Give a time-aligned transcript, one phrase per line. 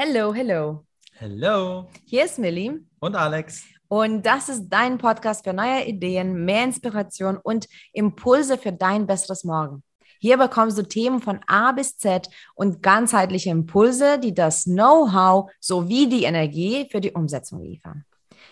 [0.00, 0.84] Hello, hello.
[1.14, 1.88] Hello.
[2.04, 2.84] Hier ist Millie.
[3.00, 3.64] Und Alex.
[3.88, 9.42] Und das ist dein Podcast für neue Ideen, mehr Inspiration und Impulse für dein besseres
[9.42, 9.82] Morgen.
[10.20, 16.08] Hier bekommst du Themen von A bis Z und ganzheitliche Impulse, die das Know-how sowie
[16.08, 18.04] die Energie für die Umsetzung liefern.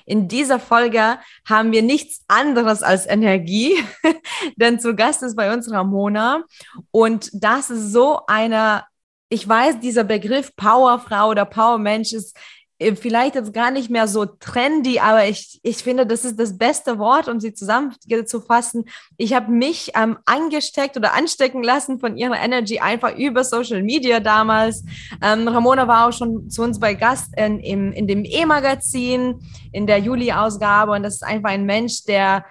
[0.05, 3.77] In dieser Folge haben wir nichts anderes als Energie,
[4.57, 6.43] denn zu Gast ist bei uns Ramona
[6.91, 8.83] und das ist so eine
[9.29, 12.37] ich weiß, dieser Begriff Powerfrau oder Powermensch ist
[12.79, 16.59] äh, vielleicht jetzt gar nicht mehr so trendy, aber ich, ich finde, das ist das
[16.59, 18.85] beste Wort, um sie zusammenzufassen.
[19.17, 24.21] Ich habe mich ähm, angesteckt oder anstecken lassen von ihrer Energy einfach über Social Media
[24.21, 24.85] damals.
[25.23, 29.41] Ähm, Ramona war auch schon zu uns bei Gast in, in, in dem E-Magazin,
[29.73, 32.45] in der Juli-Ausgabe und das ist einfach ein Mensch, der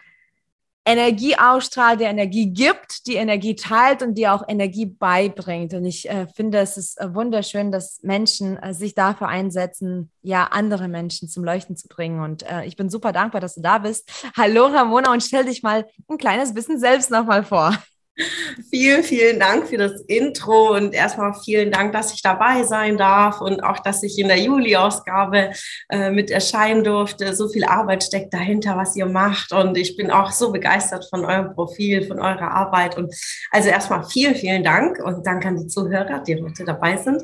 [0.85, 5.73] Energie ausstrahlt, der Energie gibt, die Energie teilt und die auch Energie beibringt.
[5.73, 10.45] Und ich äh, finde, es ist äh, wunderschön, dass Menschen äh, sich dafür einsetzen, ja,
[10.51, 12.21] andere Menschen zum Leuchten zu bringen.
[12.21, 14.09] Und äh, ich bin super dankbar, dass du da bist.
[14.37, 17.75] Hallo Ramona und stell dich mal ein kleines bisschen selbst nochmal vor.
[18.69, 23.41] Vielen, vielen Dank für das Intro und erstmal vielen Dank, dass ich dabei sein darf
[23.41, 25.51] und auch, dass ich in der Juli-Ausgabe
[25.89, 27.35] äh, mit erscheinen durfte.
[27.35, 31.25] So viel Arbeit steckt dahinter, was ihr macht und ich bin auch so begeistert von
[31.25, 33.13] eurem Profil, von eurer Arbeit und
[33.51, 37.21] also erstmal vielen, vielen Dank und danke an die Zuhörer, die heute dabei sind.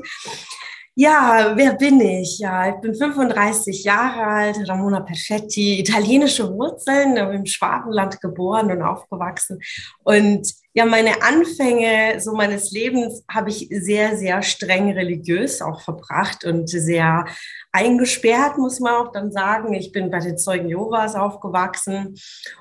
[0.95, 2.39] Ja, wer bin ich?
[2.39, 9.61] Ja, ich bin 35 Jahre alt, Ramona Perfetti, italienische Wurzeln, im Schwabenland geboren und aufgewachsen.
[10.03, 16.45] Und ja, meine Anfänge so meines Lebens habe ich sehr, sehr streng religiös auch verbracht
[16.45, 17.25] und sehr
[17.73, 19.73] eingesperrt, muss man auch dann sagen.
[19.73, 22.15] Ich bin bei den Zeugen Jehovas aufgewachsen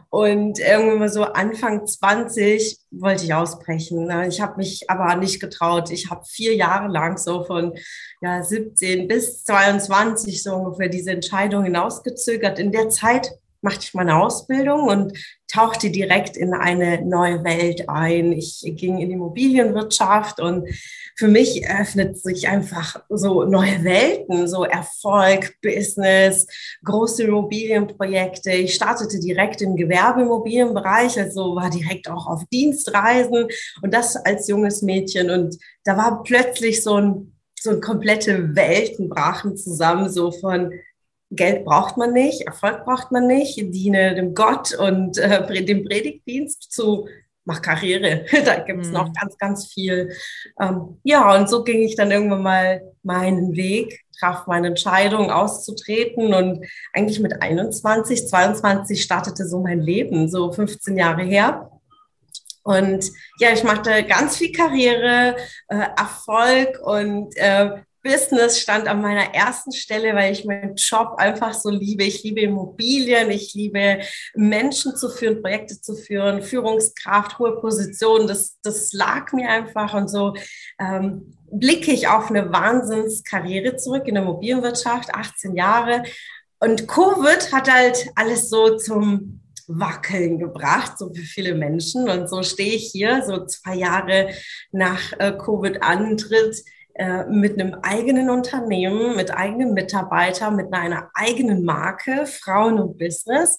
[0.08, 4.06] und irgendwann mal so Anfang 20 wollte ich ausbrechen.
[4.06, 4.27] Ne?
[4.27, 5.91] Ich habe mich aber nicht getraut.
[5.91, 7.74] Ich habe vier Jahre lang so von
[8.20, 12.58] ja, 17 bis 22 so ungefähr diese Entscheidung hinausgezögert.
[12.58, 13.30] In der Zeit
[13.62, 15.12] machte ich meine Ausbildung und
[15.48, 18.32] tauchte direkt in eine neue Welt ein.
[18.32, 20.68] Ich ging in die Immobilienwirtschaft und
[21.16, 26.46] für mich öffnet sich einfach so neue Welten, so Erfolg, Business,
[26.84, 28.52] große Immobilienprojekte.
[28.52, 33.48] Ich startete direkt im Gewerbeimmobilienbereich, also war direkt auch auf Dienstreisen
[33.82, 39.10] und das als junges Mädchen und da war plötzlich so ein so ein komplette Welten
[39.10, 40.72] brachen zusammen, so von
[41.30, 46.73] Geld braucht man nicht, Erfolg braucht man nicht, diene dem Gott und äh, dem Predigtdienst
[46.73, 47.07] zu
[47.45, 48.24] mach Karriere.
[48.45, 48.95] da gibt es mhm.
[48.95, 50.13] noch ganz, ganz viel.
[50.61, 56.35] Ähm, ja, und so ging ich dann irgendwann mal meinen Weg, traf meine Entscheidung auszutreten
[56.35, 61.70] und eigentlich mit 21, 22 startete so mein Leben, so 15 Jahre her.
[62.63, 65.36] Und ja, ich machte ganz viel Karriere,
[65.69, 67.70] äh, Erfolg und äh,
[68.02, 72.05] Business stand an meiner ersten Stelle, weil ich meinen Job einfach so liebe.
[72.05, 74.00] Ich liebe Immobilien, ich liebe
[74.34, 78.27] Menschen zu führen, Projekte zu führen, Führungskraft, hohe Positionen.
[78.27, 80.34] Das, das lag mir einfach und so
[80.78, 86.05] ähm, blicke ich auf eine Wahnsinnskarriere zurück in der Immobilienwirtschaft, 18 Jahre.
[86.58, 92.08] Und Covid hat halt alles so zum Wackeln gebracht, so für viele Menschen.
[92.08, 94.30] Und so stehe ich hier, so zwei Jahre
[94.72, 96.64] nach äh, Covid-Antritt
[97.00, 103.58] äh, mit einem eigenen Unternehmen, mit eigenen Mitarbeitern, mit einer eigenen Marke, Frauen und Business.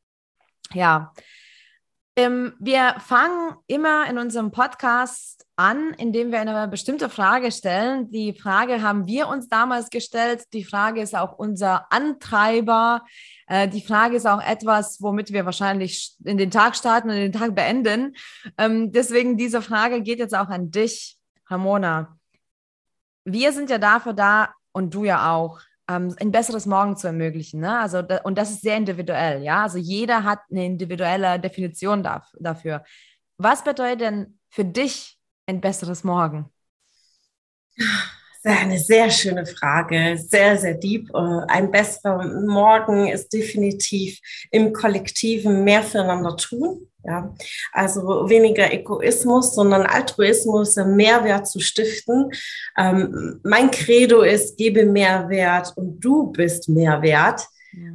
[0.74, 1.14] Ja.
[2.16, 8.12] Ähm, wir fangen immer in unserem Podcast an, indem wir eine bestimmte Frage stellen.
[8.12, 10.44] Die Frage haben wir uns damals gestellt.
[10.54, 13.04] Die Frage ist auch unser Antreiber.
[13.48, 17.32] Äh, die Frage ist auch etwas, womit wir wahrscheinlich in den Tag starten und den
[17.32, 18.16] Tag beenden.
[18.60, 21.18] Ähm, deswegen diese Frage geht jetzt auch an dich,
[21.48, 22.16] Ramona.
[23.26, 27.60] Wir sind ja dafür da und du ja auch, ähm, ein besseres Morgen zu ermöglichen.
[27.60, 27.80] Ne?
[27.80, 29.64] Also, da, und das ist sehr individuell, ja.
[29.64, 32.84] Also jeder hat eine individuelle Definition da, dafür.
[33.38, 36.50] Was bedeutet denn für dich ein besseres Morgen?
[37.76, 41.10] Das ist eine sehr schöne Frage, sehr, sehr deep.
[41.14, 44.20] Äh, ein besserer Morgen ist definitiv
[44.52, 46.90] im Kollektiven mehr füreinander tun.
[47.06, 47.36] Ja,
[47.74, 52.32] also weniger Egoismus, sondern Altruismus, Mehrwert zu stiften.
[52.78, 57.46] Ähm, mein Credo ist, gebe Mehrwert und du bist Mehrwert.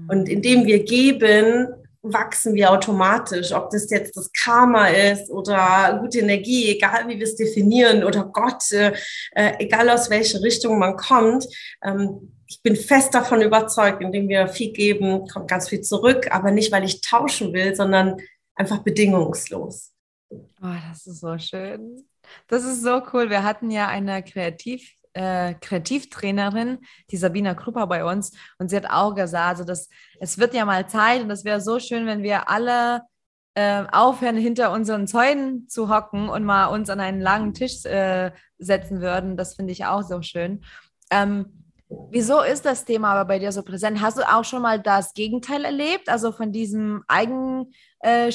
[0.09, 1.69] Und indem wir geben,
[2.03, 7.25] wachsen wir automatisch, ob das jetzt das Karma ist oder gute Energie, egal wie wir
[7.25, 8.93] es definieren oder Gott, äh,
[9.33, 11.47] äh, egal aus welche Richtung man kommt.
[11.85, 16.51] Ähm, ich bin fest davon überzeugt, indem wir viel geben, kommt ganz viel zurück, aber
[16.51, 18.17] nicht, weil ich tauschen will, sondern
[18.59, 19.93] einfach bedingungslos.
[20.31, 22.05] Oh, das ist so schön.
[22.49, 23.31] Das ist so cool.
[23.31, 26.79] Wir hatten ja eine Kreativ, äh, Kreativtrainerin,
[27.11, 29.89] die Sabina Krupper bei uns, und sie hat auch gesagt, also das,
[30.21, 33.03] es wird ja mal Zeit und es wäre so schön, wenn wir alle
[33.55, 38.33] äh, aufhören, hinter unseren Zäunen zu hocken und mal uns an einen langen Tisch äh,
[38.59, 39.37] setzen würden.
[39.37, 40.65] Das finde ich auch so schön.
[41.11, 41.59] Ähm,
[42.11, 44.03] Wieso ist das Thema aber bei dir so präsent?
[44.03, 46.11] Hast du auch schon mal das Gegenteil erlebt?
[46.11, 48.31] Also von diesem eigensinnig äh,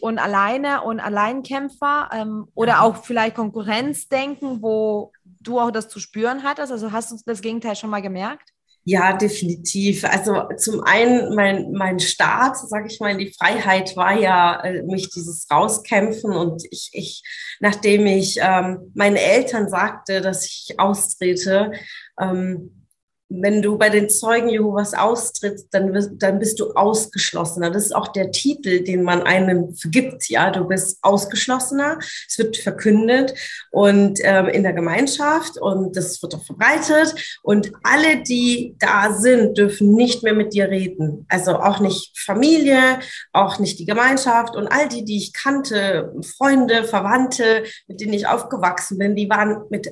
[0.00, 6.42] und alleine und Alleinkämpfer ähm, oder auch vielleicht Konkurrenzdenken, wo du auch das zu spüren
[6.42, 6.72] hattest?
[6.72, 8.52] Also hast du das Gegenteil schon mal gemerkt?
[8.84, 10.04] Ja, definitiv.
[10.04, 14.82] Also zum einen mein, mein Start, sage ich mal, in die Freiheit war ja äh,
[14.82, 17.22] mich dieses Rauskämpfen und ich, ich
[17.60, 21.70] nachdem ich ähm, meinen Eltern sagte, dass ich austrete,
[22.20, 22.81] ähm,
[23.40, 27.70] wenn du bei den Zeugen Jehovas austrittst, dann, dann bist du ausgeschlossener.
[27.70, 30.28] Das ist auch der Titel, den man einem vergibt.
[30.28, 31.98] Ja, du bist ausgeschlossener.
[32.28, 33.34] Es wird verkündet
[33.70, 37.14] und ähm, in der Gemeinschaft und das wird auch verbreitet.
[37.42, 41.26] Und alle, die da sind, dürfen nicht mehr mit dir reden.
[41.28, 42.98] Also auch nicht Familie,
[43.32, 48.26] auch nicht die Gemeinschaft und all die, die ich kannte, Freunde, Verwandte, mit denen ich
[48.26, 49.90] aufgewachsen bin, die waren mit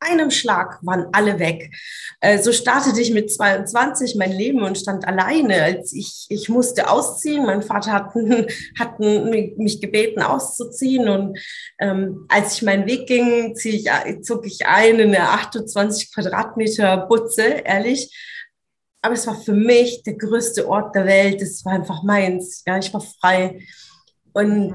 [0.00, 1.74] einem Schlag waren alle weg.
[2.20, 6.90] Äh, so startete ich mit 22 mein Leben und stand alleine, als ich, ich musste
[6.90, 7.46] ausziehen.
[7.46, 8.14] Mein Vater hat,
[8.78, 11.08] hat mich gebeten, auszuziehen.
[11.08, 11.38] Und
[11.78, 13.88] ähm, als ich meinen Weg ging, ich,
[14.22, 18.14] zog ich ein in eine 28 Quadratmeter Butze, ehrlich.
[19.02, 21.40] Aber es war für mich der größte Ort der Welt.
[21.40, 22.62] Es war einfach meins.
[22.66, 23.60] Ja, ich war frei.
[24.32, 24.74] Und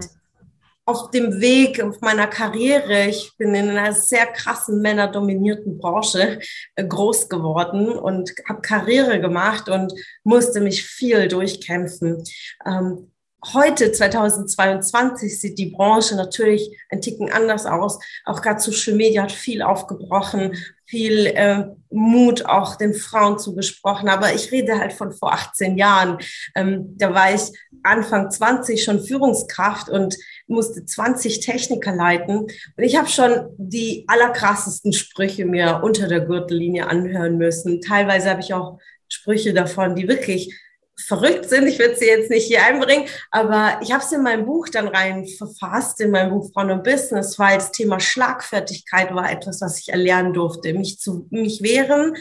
[0.92, 6.40] auf dem Weg auf meiner Karriere, ich bin in einer sehr krassen männerdominierten Branche
[6.76, 9.94] äh, groß geworden und habe Karriere gemacht und
[10.26, 12.24] musste mich viel durchkämpfen.
[12.66, 13.10] Ähm,
[13.54, 17.98] heute, 2022, sieht die Branche natürlich ein Ticken anders aus.
[18.26, 24.10] Auch gerade Social Media hat viel aufgebrochen, viel äh, Mut auch den Frauen zugesprochen.
[24.10, 26.18] Aber ich rede halt von vor 18 Jahren.
[26.54, 27.42] Ähm, da war ich
[27.84, 30.16] Anfang 20 schon Führungskraft und
[30.52, 32.40] musste 20 Techniker leiten.
[32.42, 37.82] Und ich habe schon die allerkrassesten Sprüche mir unter der Gürtellinie anhören müssen.
[37.82, 40.56] Teilweise habe ich auch Sprüche davon, die wirklich
[41.08, 41.68] verrückt sind.
[41.68, 44.88] Ich würde sie jetzt nicht hier einbringen, aber ich habe es in meinem Buch dann
[44.88, 49.80] rein verfasst, in meinem Buch Frauen und Business, weil das Thema Schlagfertigkeit war etwas, was
[49.80, 52.16] ich erlernen durfte, mich zu mich wehren,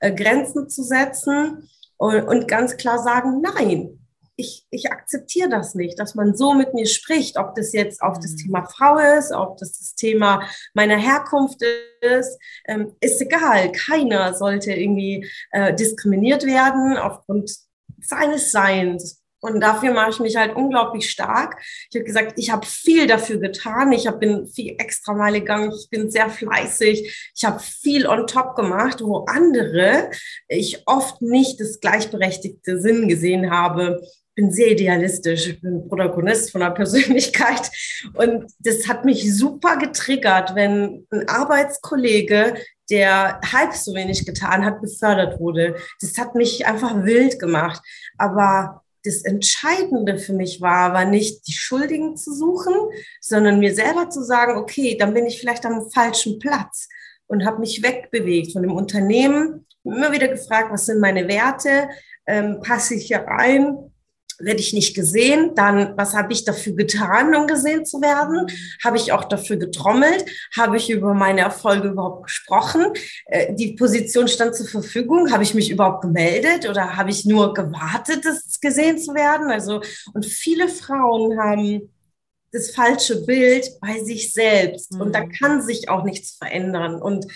[0.00, 4.01] äh, Grenzen zu setzen und, und ganz klar sagen, nein,
[4.42, 8.18] ich, ich akzeptiere das nicht, dass man so mit mir spricht, ob das jetzt auf
[8.18, 8.36] das mhm.
[8.38, 10.42] Thema Frau ist, ob das das Thema
[10.74, 11.62] meiner Herkunft
[12.00, 13.70] ist, ähm, ist egal.
[13.72, 17.54] Keiner sollte irgendwie äh, diskriminiert werden aufgrund
[18.00, 19.22] seines Seins.
[19.44, 21.60] Und dafür mache ich mich halt unglaublich stark.
[21.90, 23.90] Ich habe gesagt, ich habe viel dafür getan.
[23.90, 25.72] Ich hab, bin viel extra Meile gegangen.
[25.72, 27.32] Ich bin sehr fleißig.
[27.34, 30.10] Ich habe viel on top gemacht, wo andere
[30.46, 34.00] ich oft nicht das gleichberechtigte Sinn gesehen habe.
[34.34, 35.48] Bin sehr idealistisch.
[35.48, 37.70] Ich bin Protagonist von der Persönlichkeit.
[38.14, 42.54] Und das hat mich super getriggert, wenn ein Arbeitskollege
[42.90, 45.76] der halb so wenig getan hat, befördert wurde.
[46.00, 47.80] Das hat mich einfach wild gemacht.
[48.18, 52.74] Aber das Entscheidende für mich war, war nicht die Schuldigen zu suchen,
[53.20, 56.88] sondern mir selber zu sagen, okay, dann bin ich vielleicht am falschen Platz
[57.26, 61.88] und habe mich wegbewegt von dem Unternehmen, immer wieder gefragt, was sind meine Werte,
[62.26, 63.91] ähm, passe ich hier rein,
[64.42, 68.46] werde ich nicht gesehen, dann was habe ich dafür getan, um gesehen zu werden?
[68.84, 70.24] Habe ich auch dafür getrommelt?
[70.56, 72.86] Habe ich über meine Erfolge überhaupt gesprochen?
[73.26, 75.32] Äh, die Position stand zur Verfügung.
[75.32, 79.50] Habe ich mich überhaupt gemeldet oder habe ich nur gewartet, das gesehen zu werden?
[79.50, 79.80] Also
[80.12, 81.90] und viele Frauen haben
[82.52, 85.32] das falsche Bild bei sich selbst und da mhm.
[85.32, 87.26] kann sich auch nichts verändern und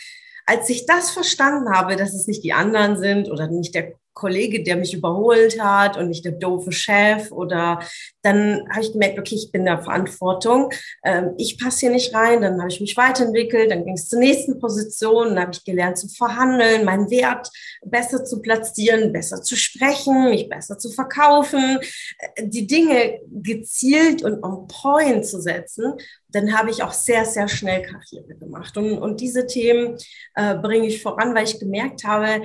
[0.46, 4.62] als ich das verstanden habe, dass es nicht die anderen sind oder nicht der Kollege,
[4.62, 7.80] der mich überholt hat und nicht der doofe Chef oder
[8.22, 10.70] dann habe ich gemerkt, okay, ich bin in der Verantwortung,
[11.04, 14.18] ähm, ich passe hier nicht rein, dann habe ich mich weiterentwickelt, dann ging es zur
[14.18, 17.50] nächsten Position, dann habe ich gelernt zu verhandeln, meinen Wert
[17.84, 21.78] besser zu platzieren, besser zu sprechen, mich besser zu verkaufen,
[22.18, 25.92] äh, die Dinge gezielt und on point zu setzen,
[26.28, 28.76] dann habe ich auch sehr, sehr schnell Karriere gemacht.
[28.78, 29.98] Und, und diese Themen
[30.34, 32.40] äh, bringe ich voran, weil ich gemerkt habe,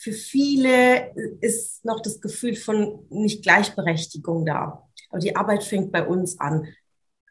[0.00, 4.88] für viele ist noch das Gefühl von nicht Gleichberechtigung da.
[5.10, 6.68] Aber die Arbeit fängt bei uns an.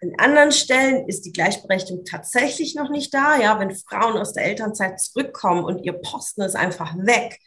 [0.01, 3.39] An anderen Stellen ist die Gleichberechtigung tatsächlich noch nicht da.
[3.39, 7.39] Ja, wenn Frauen aus der Elternzeit zurückkommen und ihr Posten ist einfach weg,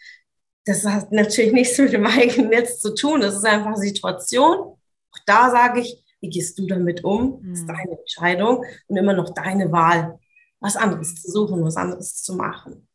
[0.64, 3.20] das hat natürlich nichts mit dem eigenen Netz zu tun.
[3.20, 4.58] Das ist einfach Situation.
[4.58, 7.42] Auch da sage ich, wie gehst du damit um?
[7.42, 7.76] Das ist hm.
[7.76, 10.18] deine Entscheidung und immer noch deine Wahl,
[10.60, 12.88] was anderes zu suchen, was anderes zu machen.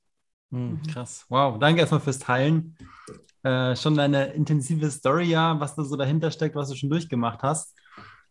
[0.56, 0.84] Hm, mhm.
[0.88, 1.26] krass.
[1.30, 1.60] Wow.
[1.60, 2.78] Danke erstmal fürs Teilen.
[3.44, 7.44] Äh, schon eine intensive Story, ja, was da so dahinter steckt, was du schon durchgemacht
[7.44, 7.76] hast.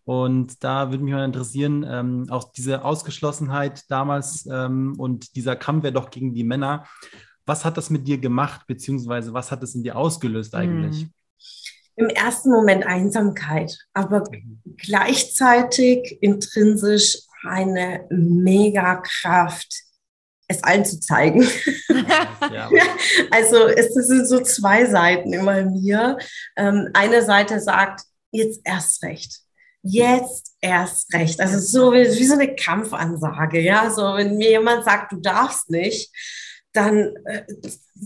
[0.04, 5.84] Und da würde mich mal interessieren, ähm, auch diese Ausgeschlossenheit damals ähm, und dieser Kampf
[5.84, 6.86] ja doch gegen die Männer.
[7.46, 11.06] Was hat das mit dir gemacht, beziehungsweise was hat es in dir ausgelöst eigentlich?
[11.96, 14.60] Im ersten Moment Einsamkeit, aber mhm.
[14.76, 19.84] gleichzeitig intrinsisch eine mega Kraft,
[20.56, 21.46] es allen zu zeigen.
[22.52, 22.70] Ja.
[23.30, 26.18] also es, es, sind so zwei Seiten immer in mir.
[26.56, 29.40] Ähm, eine Seite sagt, jetzt erst recht.
[29.82, 31.40] Jetzt erst recht.
[31.40, 33.60] Also so wie, wie so eine Kampfansage.
[33.60, 36.10] Ja, so wenn mir jemand sagt, du darfst nicht,
[36.74, 37.44] dann äh,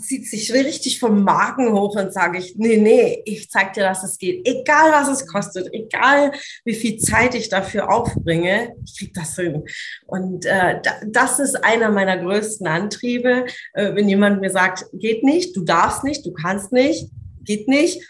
[0.01, 4.05] zieht sich richtig vom Magen hoch und sage ich, nee, nee, ich zeig dir, dass
[4.05, 4.47] es geht.
[4.47, 6.33] Egal, was es kostet, egal,
[6.67, 9.65] wie viel Zeit ich dafür aufbringe, ich krieg das hin.
[10.07, 15.57] Und äh, das ist einer meiner größten Antriebe, äh, wenn jemand mir sagt, geht nicht,
[15.57, 17.11] du darfst nicht, du kannst nicht,
[17.43, 18.03] geht nicht,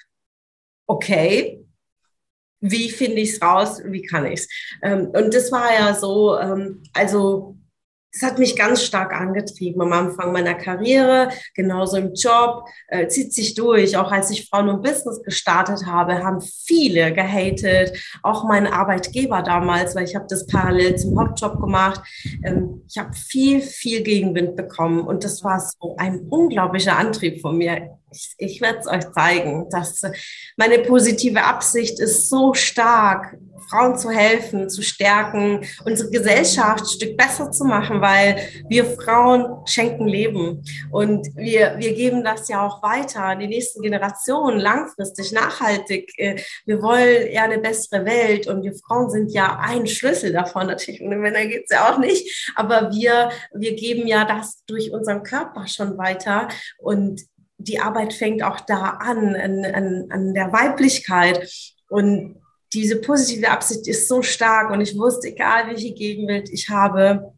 [0.88, 1.64] okay,
[2.60, 4.48] wie finde ich es raus, wie kann ich es?
[4.82, 7.57] Ähm, und das war ja so, ähm, also
[8.18, 13.32] das hat mich ganz stark angetrieben am Anfang meiner Karriere, genauso im Job, äh, zieht
[13.32, 13.96] sich durch.
[13.96, 19.94] Auch als ich Frauen und Business gestartet habe, haben viele gehatet, auch mein Arbeitgeber damals,
[19.94, 22.00] weil ich habe das parallel zum Hauptjob gemacht.
[22.44, 27.56] Ähm, ich habe viel, viel Gegenwind bekommen und das war so ein unglaublicher Antrieb von
[27.56, 27.98] mir.
[28.10, 30.02] Ich, ich werde es euch zeigen, dass
[30.56, 33.36] meine positive Absicht ist so stark,
[33.68, 38.38] Frauen zu helfen, zu stärken, unsere Gesellschaft ein Stück besser zu machen, weil
[38.68, 43.82] wir Frauen schenken Leben und wir, wir geben das ja auch weiter an die nächsten
[43.82, 46.12] Generationen, langfristig, nachhaltig.
[46.16, 50.66] Äh, wir wollen ja eine bessere Welt und wir Frauen sind ja ein Schlüssel davon
[50.66, 51.02] natürlich.
[51.02, 54.92] Und den Männern geht es ja auch nicht, aber wir, wir geben ja das durch
[54.92, 56.48] unseren Körper schon weiter
[56.78, 57.22] und
[57.58, 61.50] die Arbeit fängt auch da an, an, an, an der Weiblichkeit.
[61.88, 62.40] Und
[62.72, 67.32] diese positive Absicht ist so stark und ich wusste, egal wie viel Gegenwind ich habe,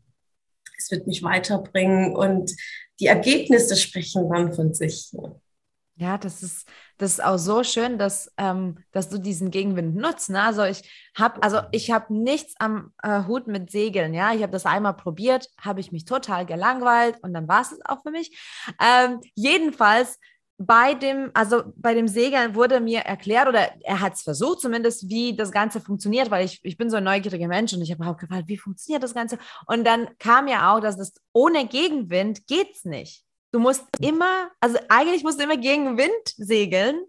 [0.76, 2.54] es wird mich weiterbringen und
[3.00, 5.10] die Ergebnisse sprechen dann von sich.
[6.00, 6.66] Ja, das ist,
[6.96, 10.30] das ist auch so schön, dass, ähm, dass du diesen Gegenwind nutzt.
[10.30, 10.42] Ne?
[10.42, 14.14] Also ich habe also ich habe nichts am äh, Hut mit Segeln.
[14.14, 17.78] Ja, ich habe das einmal probiert, habe ich mich total gelangweilt und dann war es
[17.84, 18.34] auch für mich.
[18.80, 20.18] Ähm, jedenfalls
[20.56, 25.10] bei dem, also bei dem Segeln wurde mir erklärt, oder er hat es versucht zumindest,
[25.10, 28.06] wie das Ganze funktioniert, weil ich, ich bin so ein neugieriger Mensch und ich habe
[28.06, 29.38] auch gefragt, wie funktioniert das Ganze?
[29.66, 33.24] Und dann kam ja auch, dass das ohne Gegenwind geht's nicht.
[33.52, 37.04] Du musst immer, also eigentlich musst du immer gegen Wind segeln,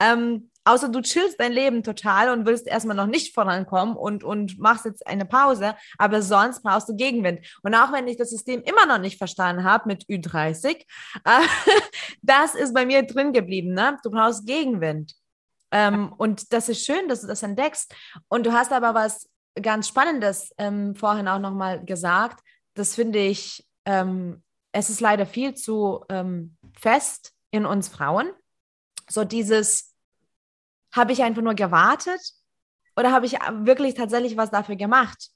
[0.00, 4.58] ähm, außer du chillst dein Leben total und willst erstmal noch nicht vorankommen und, und
[4.58, 7.40] machst jetzt eine Pause, aber sonst brauchst du Gegenwind.
[7.62, 10.84] Und auch wenn ich das System immer noch nicht verstanden habe mit Ü30, äh,
[12.22, 13.72] das ist bei mir drin geblieben.
[13.72, 13.96] Ne?
[14.02, 15.14] Du brauchst Gegenwind.
[15.70, 17.94] Ähm, und das ist schön, dass du das entdeckst.
[18.28, 19.28] Und du hast aber was
[19.60, 22.40] ganz Spannendes ähm, vorhin auch nochmal gesagt.
[22.74, 24.42] Das finde ich, ähm,
[24.78, 28.30] es ist leider viel zu ähm, fest in uns Frauen.
[29.08, 29.94] So dieses,
[30.92, 32.20] habe ich einfach nur gewartet
[32.96, 35.30] oder habe ich wirklich tatsächlich was dafür gemacht?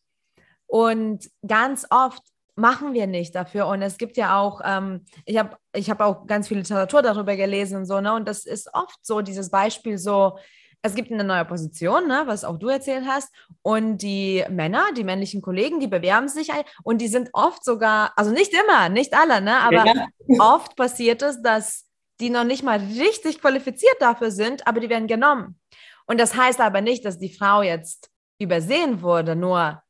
[0.67, 2.23] Und ganz oft
[2.55, 3.67] machen wir nicht dafür.
[3.67, 7.35] Und es gibt ja auch, ähm, ich habe ich hab auch ganz viel Literatur darüber
[7.35, 8.15] gelesen und so, ne?
[8.15, 10.39] Und das ist oft so, dieses Beispiel so,
[10.83, 13.33] es gibt eine neue Position, ne, was auch du erzählt hast.
[13.63, 16.51] Und die Männer, die männlichen Kollegen, die bewerben sich
[16.83, 20.07] und die sind oft sogar, also nicht immer, nicht alle, ne, aber ja.
[20.41, 21.87] oft passiert es, dass
[22.21, 25.59] die noch nicht mal richtig qualifiziert dafür sind, aber die werden genommen.
[26.07, 29.83] Und das heißt aber nicht, dass die Frau jetzt übersehen wurde, nur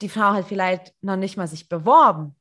[0.00, 2.34] die Frau hat vielleicht noch nicht mal sich beworben.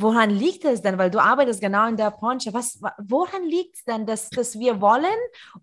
[0.00, 0.96] Woran liegt es denn?
[0.98, 2.54] Weil du arbeitest genau in der Branche.
[2.54, 5.04] Was, woran liegt es denn, dass, dass wir wollen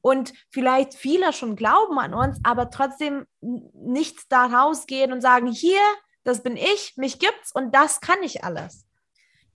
[0.02, 5.80] und vielleicht viele schon glauben an uns, aber trotzdem nicht da rausgehen und sagen, hier,
[6.24, 8.86] das bin ich, mich gibt's und das kann ich alles?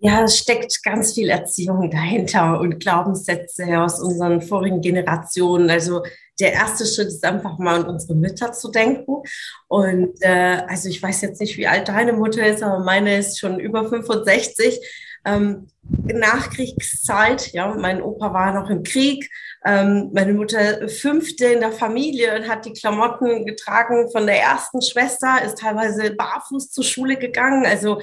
[0.03, 5.69] Ja, es steckt ganz viel Erziehung dahinter und Glaubenssätze aus unseren vorigen Generationen.
[5.69, 6.03] Also
[6.41, 9.23] der erste Schritt ist einfach mal an unsere Mütter zu denken.
[9.69, 13.39] Und äh, also ich weiß jetzt nicht, wie alt deine Mutter ist, aber meine ist
[13.39, 14.81] schon über 65.
[15.25, 19.29] Ähm, Nachkriegszeit, ja, mein Opa war noch im Krieg,
[19.67, 24.81] ähm, meine Mutter fünfte in der Familie und hat die Klamotten getragen von der ersten
[24.81, 27.67] Schwester, ist teilweise barfuß zur Schule gegangen.
[27.67, 28.01] Also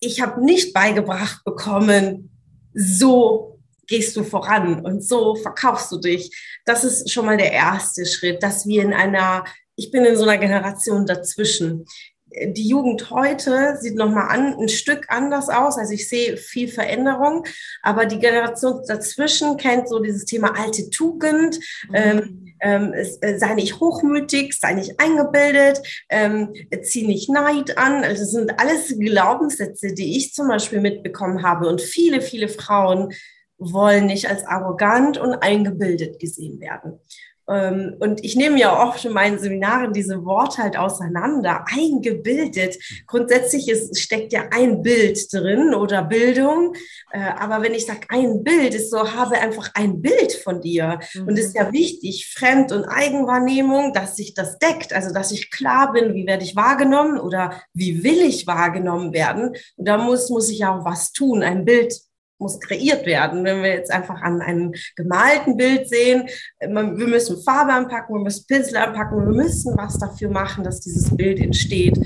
[0.00, 2.30] ich habe nicht beigebracht bekommen,
[2.74, 3.59] so
[3.90, 6.30] gehst du voran und so verkaufst du dich.
[6.64, 9.44] Das ist schon mal der erste Schritt, dass wir in einer,
[9.74, 11.84] ich bin in so einer Generation dazwischen.
[12.32, 15.76] Die Jugend heute sieht nochmal an, ein Stück anders aus.
[15.76, 17.44] Also ich sehe viel Veränderung,
[17.82, 21.58] aber die Generation dazwischen kennt so dieses Thema alte Tugend.
[21.88, 21.94] Mhm.
[21.94, 25.80] Ähm, ähm, äh, sei nicht hochmütig, sei nicht eingebildet,
[26.10, 28.04] ähm, zieh nicht Neid an.
[28.04, 31.66] Also das sind alles Glaubenssätze, die ich zum Beispiel mitbekommen habe.
[31.66, 33.12] Und viele, viele Frauen
[33.60, 36.98] wollen nicht als arrogant und eingebildet gesehen werden.
[37.50, 42.78] Ähm, und ich nehme ja oft in meinen Seminaren diese Worte halt auseinander, eingebildet.
[43.06, 46.74] Grundsätzlich ist, steckt ja ein Bild drin oder Bildung.
[47.10, 51.00] Äh, aber wenn ich sage ein Bild, ist so, habe einfach ein Bild von dir.
[51.14, 51.28] Mhm.
[51.28, 54.92] Und ist ja wichtig, Fremd- und Eigenwahrnehmung, dass sich das deckt.
[54.92, 59.56] Also, dass ich klar bin, wie werde ich wahrgenommen oder wie will ich wahrgenommen werden.
[59.76, 61.94] Und da muss, muss ich ja auch was tun, ein Bild
[62.40, 63.44] muss kreiert werden.
[63.44, 68.46] Wenn wir jetzt einfach an einem gemalten Bild sehen, wir müssen Farbe anpacken, wir müssen
[68.46, 71.98] Pinsel anpacken, wir müssen was dafür machen, dass dieses Bild entsteht.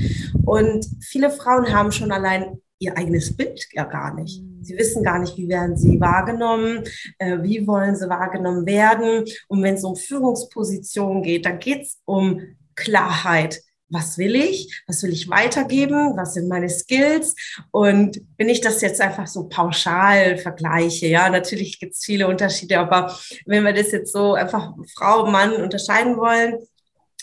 [0.45, 4.43] Und viele Frauen haben schon allein ihr eigenes Bild ja gar nicht.
[4.63, 6.85] Sie wissen gar nicht, wie werden sie wahrgenommen,
[7.19, 9.25] äh, wie wollen sie wahrgenommen werden.
[9.49, 12.41] Und wenn es um Führungspositionen geht, dann geht es um
[12.75, 13.63] Klarheit
[13.95, 17.35] was will ich, was will ich weitergeben, was sind meine Skills?
[17.71, 22.79] Und wenn ich das jetzt einfach so pauschal vergleiche, ja, natürlich gibt es viele Unterschiede,
[22.79, 26.59] aber wenn wir das jetzt so einfach Frau, Mann unterscheiden wollen,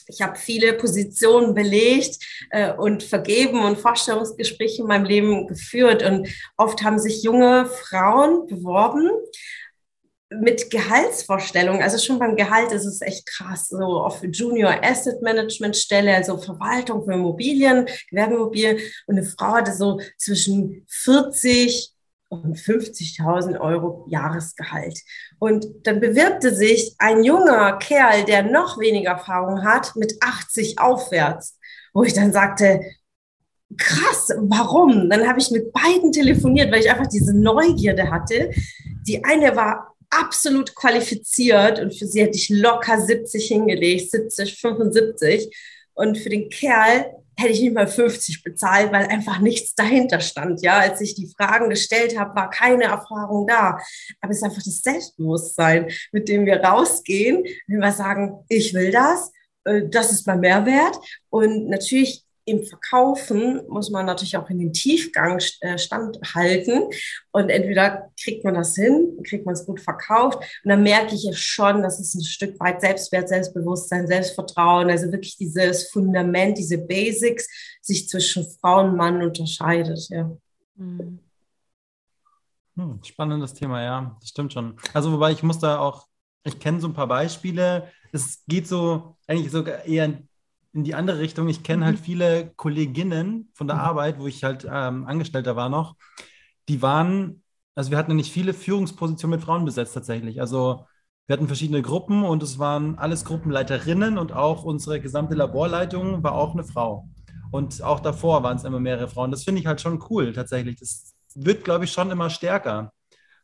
[0.07, 2.17] ich habe viele Positionen belegt
[2.49, 6.03] äh, und vergeben und Vorstellungsgespräche in meinem Leben geführt.
[6.03, 9.09] Und oft haben sich junge Frauen beworben
[10.39, 15.75] mit Gehaltsvorstellungen, also schon beim Gehalt ist es echt krass, so auf Junior Asset Management
[15.75, 21.91] Stelle, also Verwaltung für Immobilien, Gewerbeimmobilien und eine Frau hatte so zwischen 40
[22.29, 25.01] und 50.000 Euro Jahresgehalt.
[25.37, 31.57] Und dann bewirbte sich ein junger Kerl, der noch weniger Erfahrung hat, mit 80 aufwärts,
[31.93, 32.79] wo ich dann sagte,
[33.77, 35.09] krass, warum?
[35.09, 38.51] Dann habe ich mit beiden telefoniert, weil ich einfach diese Neugierde hatte.
[39.05, 45.55] Die eine war absolut qualifiziert und für sie hätte ich locker 70 hingelegt, 70, 75.
[45.93, 47.05] Und für den Kerl
[47.37, 50.61] hätte ich nicht mal 50 bezahlt, weil einfach nichts dahinter stand.
[50.61, 53.79] Ja, als ich die Fragen gestellt habe, war keine Erfahrung da.
[54.19, 58.91] Aber es ist einfach das Selbstbewusstsein, mit dem wir rausgehen, wenn wir sagen, ich will
[58.91, 59.31] das,
[59.65, 60.97] äh, das ist mein Mehrwert.
[61.29, 66.89] Und natürlich im Verkaufen muss man natürlich auch in den Tiefgang äh, standhalten.
[67.31, 70.39] Und entweder kriegt man das hin, kriegt man es gut verkauft.
[70.63, 75.11] Und dann merke ich es schon, dass es ein Stück weit Selbstwert, Selbstbewusstsein, Selbstvertrauen, also
[75.11, 77.47] wirklich dieses Fundament, diese Basics
[77.81, 80.09] sich zwischen Frau und Mann unterscheidet.
[80.09, 80.31] Ja.
[80.77, 81.19] Hm,
[83.03, 84.77] spannendes Thema, ja, das stimmt schon.
[84.93, 86.07] Also, wobei ich muss da auch,
[86.43, 87.87] ich kenne so ein paar Beispiele.
[88.11, 90.21] Es geht so eigentlich sogar eher
[90.73, 91.49] in die andere Richtung.
[91.49, 92.03] Ich kenne halt mhm.
[92.03, 93.81] viele Kolleginnen von der mhm.
[93.81, 95.95] Arbeit, wo ich halt ähm, Angestellter war noch,
[96.69, 97.43] die waren,
[97.75, 100.39] also wir hatten nicht viele Führungspositionen mit Frauen besetzt tatsächlich.
[100.39, 100.85] Also
[101.27, 106.33] wir hatten verschiedene Gruppen und es waren alles Gruppenleiterinnen und auch unsere gesamte Laborleitung war
[106.33, 107.07] auch eine Frau.
[107.51, 109.31] Und auch davor waren es immer mehrere Frauen.
[109.31, 110.77] Das finde ich halt schon cool tatsächlich.
[110.77, 112.93] Das wird, glaube ich, schon immer stärker,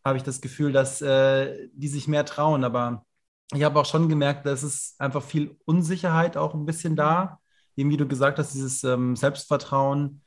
[0.03, 2.63] habe ich das Gefühl, dass äh, die sich mehr trauen.
[2.63, 3.05] Aber
[3.53, 7.39] ich habe auch schon gemerkt, dass es einfach viel Unsicherheit auch ein bisschen da.
[7.75, 10.21] Eben wie du gesagt hast, dieses ähm, Selbstvertrauen.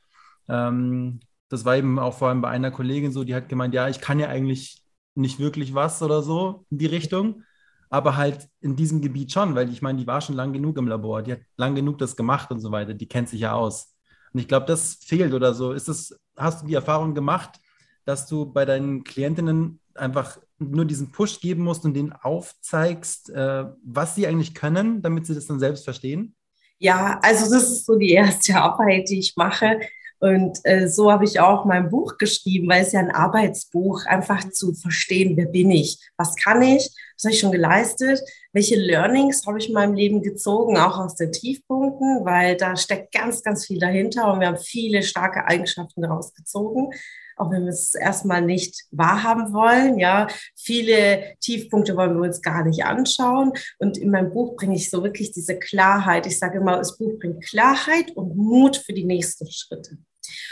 [0.47, 3.89] Ähm, das war eben auch vor allem bei einer Kollegin so, die hat gemeint, ja,
[3.89, 4.83] ich kann ja eigentlich
[5.15, 7.43] nicht wirklich was oder so in die Richtung.
[7.91, 10.87] aber halt in diesem Gebiet schon, weil ich meine, die war schon lang genug im
[10.87, 13.93] Labor, die hat lang genug das gemacht und so weiter, die kennt sich ja aus.
[14.33, 15.73] Und ich glaube, das fehlt oder so.
[15.73, 17.59] Ist es, hast du die Erfahrung gemacht,
[18.05, 20.37] dass du bei deinen Klientinnen einfach
[20.69, 25.35] nur diesen Push geben musst und denen aufzeigst, äh, was sie eigentlich können, damit sie
[25.35, 26.35] das dann selbst verstehen?
[26.79, 29.79] Ja, also das ist so die erste Arbeit, die ich mache.
[30.21, 34.47] Und äh, so habe ich auch mein Buch geschrieben, weil es ja ein Arbeitsbuch, einfach
[34.51, 38.21] zu verstehen, wer bin ich, was kann ich, was habe ich schon geleistet,
[38.53, 43.11] welche Learnings habe ich in meinem Leben gezogen, auch aus den Tiefpunkten, weil da steckt
[43.13, 46.91] ganz, ganz viel dahinter und wir haben viele starke Eigenschaften daraus gezogen
[47.37, 49.99] auch wenn wir es erstmal nicht wahrhaben wollen.
[49.99, 53.53] Ja, viele Tiefpunkte wollen wir uns gar nicht anschauen.
[53.79, 56.25] Und in meinem Buch bringe ich so wirklich diese Klarheit.
[56.25, 59.97] Ich sage immer, das Buch bringt Klarheit und Mut für die nächsten Schritte.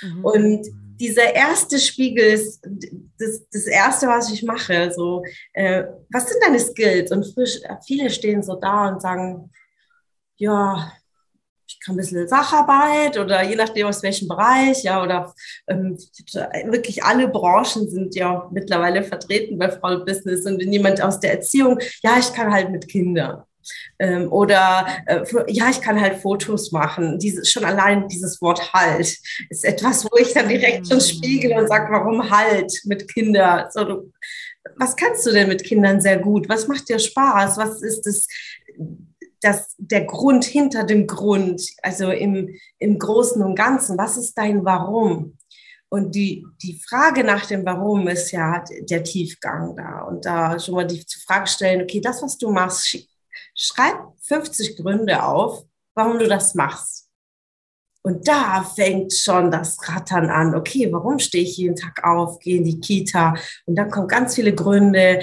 [0.02, 0.26] Mhm.
[0.26, 0.68] Und
[1.00, 2.62] dieser erste Spiegel ist
[3.18, 4.92] das, das erste, was ich mache.
[4.92, 7.12] So, äh, was sind deine Skills?
[7.12, 9.52] Und frisch, viele stehen so da und sagen,
[10.38, 10.92] ja,
[11.70, 15.34] ich kann ein bisschen Sacharbeit oder je nachdem aus welchem Bereich, ja, oder
[15.68, 15.98] ähm,
[16.66, 21.34] wirklich alle Branchen sind ja mittlerweile vertreten bei Frau Business und wenn jemand aus der
[21.34, 23.44] Erziehung, ja, ich kann halt mit Kindern.
[24.00, 27.20] Ähm, oder äh, ja, ich kann halt Fotos machen.
[27.20, 29.16] Dieses, schon allein dieses Wort halt
[29.50, 33.66] ist etwas, wo ich dann direkt schon spiegel und sage, warum halt mit Kindern?
[33.72, 34.12] So, du,
[34.78, 36.50] was kannst du denn mit Kindern sehr gut?
[36.50, 37.58] Was macht dir Spaß?
[37.58, 38.28] Was ist das?
[39.42, 44.66] Das, der Grund hinter dem Grund, also im, im Großen und Ganzen, was ist dein
[44.66, 45.38] Warum?
[45.90, 50.02] Und die, die Frage nach dem Warum ist ja der Tiefgang da.
[50.02, 53.08] Und da schon mal die Frage stellen, okay, das, was du machst,
[53.56, 57.09] schreib 50 Gründe auf, warum du das machst.
[58.02, 60.56] Und da fängt schon das Rattern an.
[60.56, 63.36] Okay, warum stehe ich jeden Tag auf, gehe in die Kita?
[63.66, 65.20] Und dann kommen ganz viele Gründe,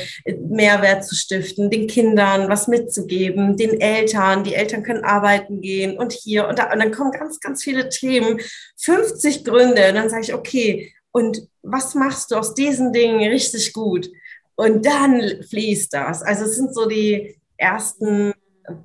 [0.48, 4.44] Mehrwert zu stiften, den Kindern was mitzugeben, den Eltern.
[4.44, 6.70] Die Eltern können arbeiten gehen und hier und da.
[6.70, 8.40] Und dann kommen ganz, ganz viele Themen,
[8.76, 9.88] 50 Gründe.
[9.88, 14.10] Und dann sage ich, okay, und was machst du aus diesen Dingen richtig gut?
[14.54, 16.22] Und dann fließt das.
[16.22, 18.34] Also es sind so die ersten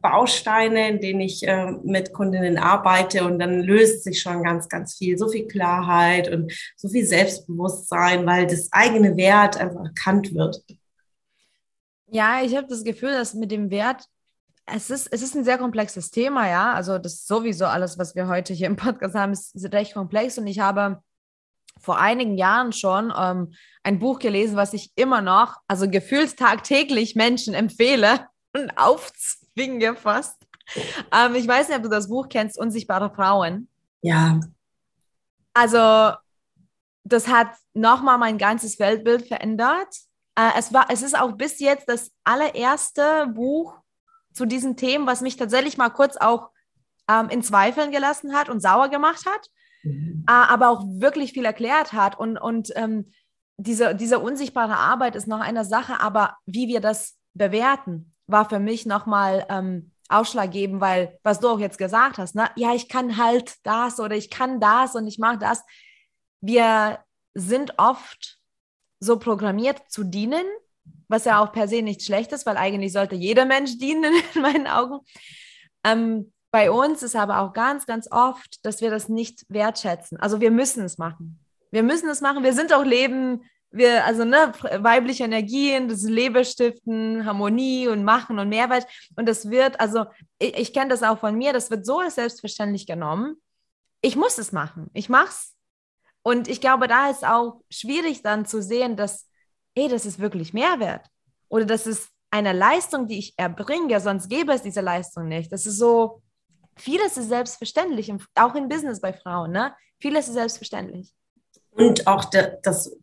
[0.02, 4.96] Bausteine, in denen ich äh, mit Kundinnen arbeite und dann löst sich schon ganz, ganz
[4.96, 10.64] viel, so viel Klarheit und so viel Selbstbewusstsein, weil das eigene Wert einfach erkannt wird.
[12.08, 14.06] Ja, ich habe das Gefühl, dass mit dem Wert,
[14.66, 16.74] es ist, es ist ein sehr komplexes Thema, ja.
[16.74, 19.94] Also das ist sowieso alles, was wir heute hier im Podcast haben, ist, ist recht
[19.94, 21.02] komplex und ich habe
[21.80, 27.16] vor einigen Jahren schon ähm, ein Buch gelesen, was ich immer noch, also gefühlt tagtäglich
[27.16, 30.42] Menschen empfehle und aufziehe Finger fast.
[31.12, 33.68] Ähm, ich weiß nicht, ob du das Buch kennst, Unsichtbare Frauen.
[34.02, 34.40] Ja.
[35.54, 36.16] Also,
[37.04, 39.96] das hat nochmal mein ganzes Weltbild verändert.
[40.36, 43.78] Äh, es, war, es ist auch bis jetzt das allererste Buch
[44.34, 46.52] zu diesen Themen, was mich tatsächlich mal kurz auch
[47.10, 49.48] ähm, in Zweifeln gelassen hat und sauer gemacht hat,
[49.84, 50.24] mhm.
[50.28, 52.18] äh, aber auch wirklich viel erklärt hat.
[52.18, 53.12] Und, und ähm,
[53.58, 58.60] diese, diese unsichtbare Arbeit ist noch eine Sache, aber wie wir das bewerten, war für
[58.60, 62.50] mich nochmal ähm, ausschlaggebend, weil, was du auch jetzt gesagt hast, ne?
[62.56, 65.64] ja, ich kann halt das oder ich kann das und ich mache das.
[66.42, 67.00] Wir
[67.34, 68.40] sind oft
[69.00, 70.46] so programmiert zu dienen,
[71.08, 74.42] was ja auch per se nicht schlecht ist, weil eigentlich sollte jeder Mensch dienen in
[74.42, 75.00] meinen Augen.
[75.84, 80.20] Ähm, bei uns ist aber auch ganz, ganz oft, dass wir das nicht wertschätzen.
[80.20, 81.40] Also wir müssen es machen.
[81.72, 82.44] Wir müssen es machen.
[82.44, 88.38] Wir sind auch Leben wir, also ne, weibliche Energien, das Leben stiften, Harmonie und Machen
[88.40, 88.86] und Mehrwert.
[89.16, 90.06] Und das wird, also
[90.40, 93.36] ich, ich kenne das auch von mir, das wird so selbstverständlich genommen.
[94.02, 94.90] Ich muss es machen.
[94.94, 95.56] Ich mach's.
[96.24, 99.28] Und ich glaube, da ist auch schwierig dann zu sehen, dass,
[99.76, 101.08] ey, das ist wirklich Mehrwert.
[101.50, 105.52] Oder das ist eine Leistung, die ich erbringe, sonst gäbe es diese Leistung nicht.
[105.52, 106.22] Das ist so,
[106.78, 109.76] vieles ist selbstverständlich, auch im Business bei Frauen, ne?
[110.00, 111.14] Vieles ist selbstverständlich.
[111.72, 112.26] Und auch
[112.64, 112.98] das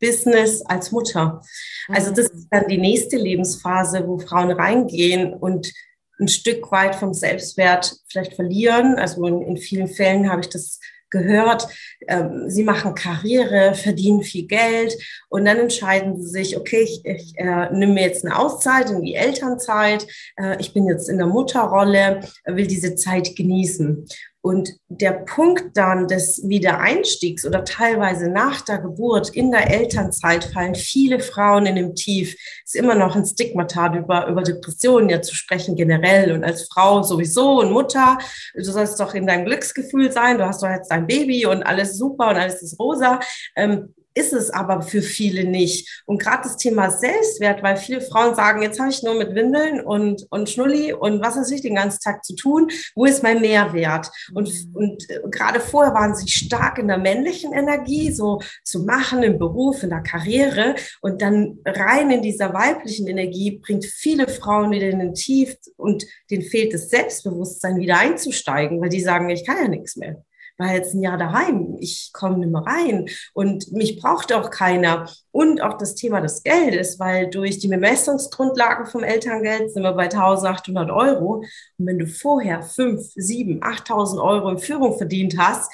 [0.00, 1.42] Business als Mutter.
[1.88, 5.72] Also das ist dann die nächste Lebensphase, wo Frauen reingehen und
[6.20, 8.96] ein Stück weit vom Selbstwert vielleicht verlieren.
[8.96, 10.80] Also in, in vielen Fällen habe ich das
[11.10, 11.68] gehört.
[12.06, 14.94] Ähm, sie machen Karriere, verdienen viel Geld
[15.28, 19.02] und dann entscheiden sie sich, okay, ich, ich äh, nehme mir jetzt eine Auszeit in
[19.02, 20.06] die Elternzeit.
[20.36, 24.06] Äh, ich bin jetzt in der Mutterrolle, will diese Zeit genießen.
[24.40, 30.76] Und der Punkt dann des Wiedereinstiegs oder teilweise nach der Geburt in der Elternzeit fallen
[30.76, 32.34] viele Frauen in dem Tief.
[32.64, 36.68] Es ist immer noch ein Stigmata über, über Depressionen ja zu sprechen generell und als
[36.72, 38.18] Frau sowieso und Mutter.
[38.54, 40.38] Du sollst doch in deinem Glücksgefühl sein.
[40.38, 43.18] Du hast doch jetzt dein Baby und alles super und alles ist rosa.
[43.56, 46.02] Ähm, ist es aber für viele nicht.
[46.06, 49.80] Und gerade das Thema Selbstwert, weil viele Frauen sagen, jetzt habe ich nur mit Windeln
[49.80, 53.40] und, und Schnulli und was weiß ich den ganzen Tag zu tun, wo ist mein
[53.40, 54.10] Mehrwert?
[54.34, 54.76] Und, mhm.
[54.76, 59.38] und äh, gerade vorher waren sie stark in der männlichen Energie, so zu machen im
[59.38, 64.88] Beruf, in der Karriere und dann rein in dieser weiblichen Energie bringt viele Frauen wieder
[64.88, 69.58] in den Tief und denen fehlt das Selbstbewusstsein wieder einzusteigen, weil die sagen, ich kann
[69.62, 70.24] ja nichts mehr
[70.58, 75.08] war jetzt ein Jahr daheim, ich komme nicht mehr rein und mich braucht auch keiner.
[75.30, 80.04] Und auch das Thema des Geldes, weil durch die Bemessungsgrundlagen vom Elterngeld sind wir bei
[80.04, 81.44] 1800 Euro.
[81.78, 85.70] Und wenn du vorher 5, 7, 8000 Euro in Führung verdient hast,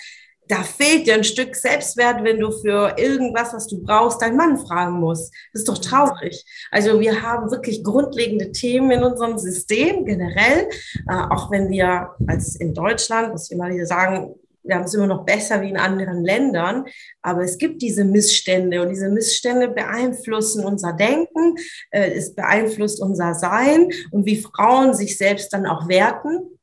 [0.49, 4.59] da fehlt dir ein Stück Selbstwert, wenn du für irgendwas, was du brauchst, deinen Mann
[4.59, 5.33] fragen musst.
[5.53, 6.45] Das ist doch traurig.
[6.71, 10.69] Also wir haben wirklich grundlegende Themen in unserem System generell,
[11.09, 14.95] äh, auch wenn wir als in Deutschland, was wir mal hier sagen, wir haben es
[14.95, 16.85] immer noch besser wie in anderen Ländern,
[17.23, 21.57] aber es gibt diese Missstände und diese Missstände beeinflussen unser Denken,
[21.91, 26.59] äh, es beeinflusst unser Sein und wie Frauen sich selbst dann auch werten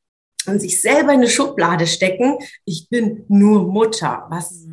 [0.48, 2.38] und sich selber in eine Schublade stecken.
[2.66, 4.66] Ich bin nur Mutter, was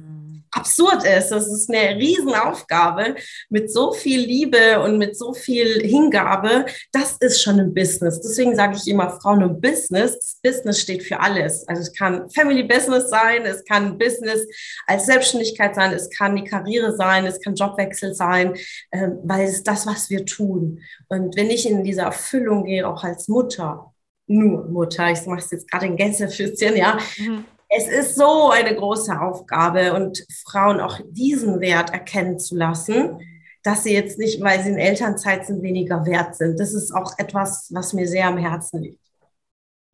[0.53, 1.31] absurd ist.
[1.31, 3.17] Das ist eine Riesenaufgabe
[3.49, 6.67] mit so viel Liebe und mit so viel Hingabe.
[6.93, 8.21] Das ist schon ein Business.
[8.21, 10.39] Deswegen sage ich immer Frauen und Business.
[10.43, 11.67] Business steht für alles.
[11.69, 14.47] Also es kann Family Business sein, es kann Business
[14.87, 18.55] als Selbstständigkeit sein, es kann die Karriere sein, es kann Jobwechsel sein,
[18.91, 20.81] äh, weil es ist das, was wir tun.
[21.09, 23.93] Und wenn ich in diese Erfüllung gehe, auch als Mutter,
[24.27, 28.75] nur Mutter, ich mache es jetzt gerade in Gänsefüßchen, ja, mhm es ist so eine
[28.75, 33.19] große Aufgabe und Frauen auch diesen Wert erkennen zu lassen,
[33.63, 36.59] dass sie jetzt nicht, weil sie in Elternzeit sind, weniger wert sind.
[36.59, 39.01] Das ist auch etwas, was mir sehr am Herzen liegt.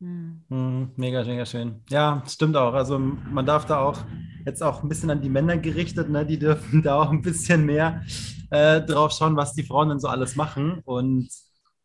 [0.01, 1.83] Mhm, mega, mega schön.
[1.89, 2.75] Ja, stimmt auch.
[2.75, 3.99] Also man darf da auch
[4.45, 6.27] jetzt auch ein bisschen an die Männer gerichtet, ne?
[6.27, 8.03] die dürfen da auch ein bisschen mehr
[8.51, 10.81] äh, drauf schauen, was die Frauen denn so alles machen.
[10.85, 11.29] Und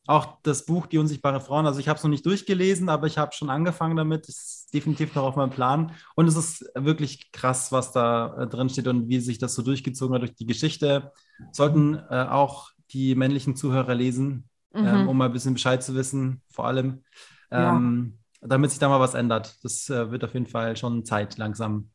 [0.10, 3.20] auch das Buch Die unsichtbare Frauen, also ich habe es noch nicht durchgelesen, aber ich
[3.20, 4.28] habe schon angefangen damit.
[4.28, 5.92] Ist definitiv noch auf meinem Plan.
[6.16, 9.62] Und es ist wirklich krass, was da äh, drin steht und wie sich das so
[9.62, 11.12] durchgezogen hat durch die Geschichte.
[11.52, 14.88] Sollten äh, auch die männlichen Zuhörer lesen, ähm, mhm.
[14.88, 17.04] ähm, um mal ein bisschen Bescheid zu wissen, vor allem,
[17.52, 18.48] ähm, ja.
[18.48, 19.64] damit sich da mal was ändert.
[19.64, 21.92] Das äh, wird auf jeden Fall schon Zeit langsam.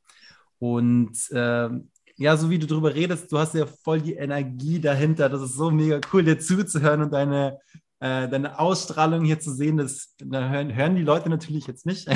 [0.61, 5.29] Und ähm, ja, so wie du darüber redest, du hast ja voll die Energie dahinter.
[5.29, 7.59] Das ist so mega cool, dir zuzuhören und deine
[8.05, 12.07] äh, deine Ausstrahlung hier zu sehen, das da hören, hören die Leute natürlich jetzt nicht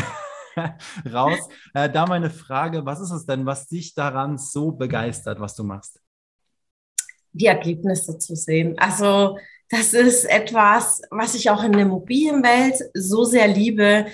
[1.12, 1.38] raus.
[1.72, 5.64] Äh, da meine Frage, was ist es denn, was dich daran so begeistert, was du
[5.64, 5.98] machst?
[7.32, 8.76] Die Ergebnisse zu sehen.
[8.78, 9.38] Also
[9.70, 14.06] das ist etwas, was ich auch in der Immobilienwelt so sehr liebe,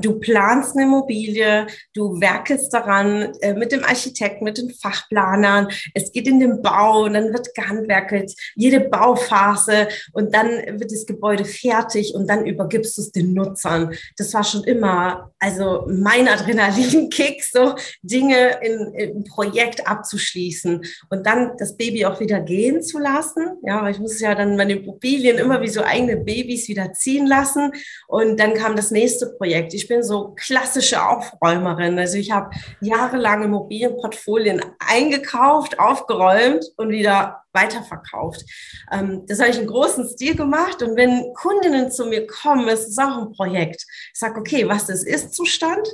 [0.00, 5.68] du planst eine Immobilie, du werkelst daran äh, mit dem Architekten, mit den Fachplanern.
[5.94, 10.48] Es geht in den Bau und dann wird gehandwerkelt, jede Bauphase und dann
[10.80, 13.94] wird das Gebäude fertig und dann übergibst du es den Nutzern.
[14.16, 21.52] Das war schon immer, also mein Adrenalinkick, so Dinge in, im Projekt abzuschließen und dann
[21.58, 23.58] das Baby auch wieder gehen zu lassen.
[23.62, 27.26] Ja, weil ich muss ja dann meine Immobilien immer wie so eigene Babys wieder ziehen
[27.28, 27.72] lassen
[28.08, 29.74] und dann kam das nächste Projekt Projekt.
[29.74, 31.98] Ich bin so klassische Aufräumerin.
[31.98, 38.44] Also ich habe jahrelang Immobilienportfolien eingekauft, aufgeräumt und wieder weiterverkauft.
[38.90, 40.82] Ähm, das habe ich in großen Stil gemacht.
[40.82, 43.84] Und wenn Kundinnen zu mir kommen, ist es auch ein Projekt.
[44.14, 45.86] Ich sage, okay, was ist Ist-Zustand?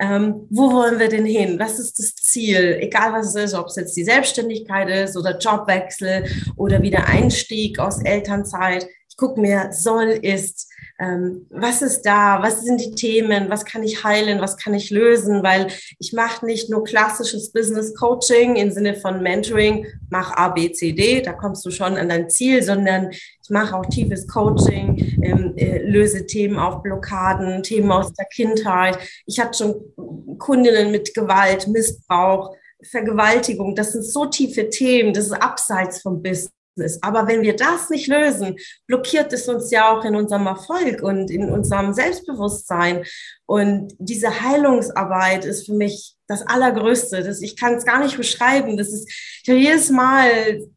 [0.00, 1.58] Ähm, wo wollen wir denn hin?
[1.58, 2.78] Was ist das Ziel?
[2.80, 6.24] Egal was es ist, ob es jetzt die Selbstständigkeit ist oder Jobwechsel
[6.56, 8.86] oder wieder Einstieg aus Elternzeit.
[9.14, 13.84] Ich gucke mir, soll, ist, ähm, was ist da, was sind die Themen, was kann
[13.84, 15.68] ich heilen, was kann ich lösen, weil
[16.00, 20.90] ich mache nicht nur klassisches Business Coaching im Sinne von Mentoring, mach A, B, C,
[20.90, 25.54] D, da kommst du schon an dein Ziel, sondern ich mache auch tiefes Coaching, ähm,
[25.58, 28.98] äh, löse Themen auf Blockaden, Themen aus der Kindheit.
[29.26, 35.40] Ich hatte schon Kundinnen mit Gewalt, Missbrauch, Vergewaltigung, das sind so tiefe Themen, das ist
[35.40, 36.50] abseits vom Business
[36.82, 37.02] ist.
[37.04, 38.56] Aber wenn wir das nicht lösen,
[38.86, 43.04] blockiert es uns ja auch in unserem Erfolg und in unserem Selbstbewusstsein.
[43.46, 47.22] Und diese Heilungsarbeit ist für mich das Allergrößte.
[47.22, 48.76] Das, ich kann es gar nicht beschreiben.
[48.76, 49.10] Das ist
[49.44, 50.28] jedes Mal,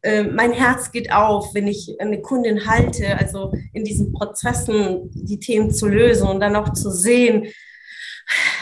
[0.02, 5.40] äh, mein Herz geht auf, wenn ich eine Kundin halte, also in diesen Prozessen die
[5.40, 7.48] Themen zu lösen und dann auch zu sehen,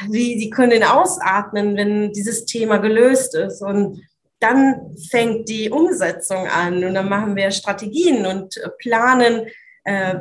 [0.08, 3.62] wie die Kundin ausatmen, wenn dieses Thema gelöst ist.
[3.62, 4.00] Und
[4.40, 9.46] dann fängt die Umsetzung an und dann machen wir Strategien und planen,
[9.84, 10.16] äh,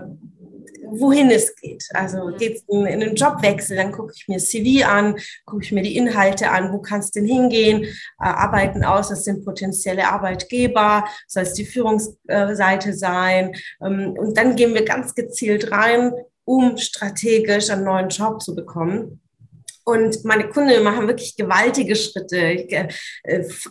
[0.87, 1.83] wohin es geht.
[1.93, 5.71] Also geht es in, in einen Jobwechsel, dann gucke ich mir CV an, gucke ich
[5.71, 7.87] mir die Inhalte an, wo kann es denn hingehen, äh,
[8.19, 13.55] arbeiten aus, das sind potenzielle Arbeitgeber, soll es die Führungsseite sein.
[13.81, 19.21] Ähm, und dann gehen wir ganz gezielt rein, um strategisch einen neuen Job zu bekommen.
[19.87, 22.37] Und meine Kunden machen wirklich gewaltige Schritte.
[22.37, 22.87] Ich, äh,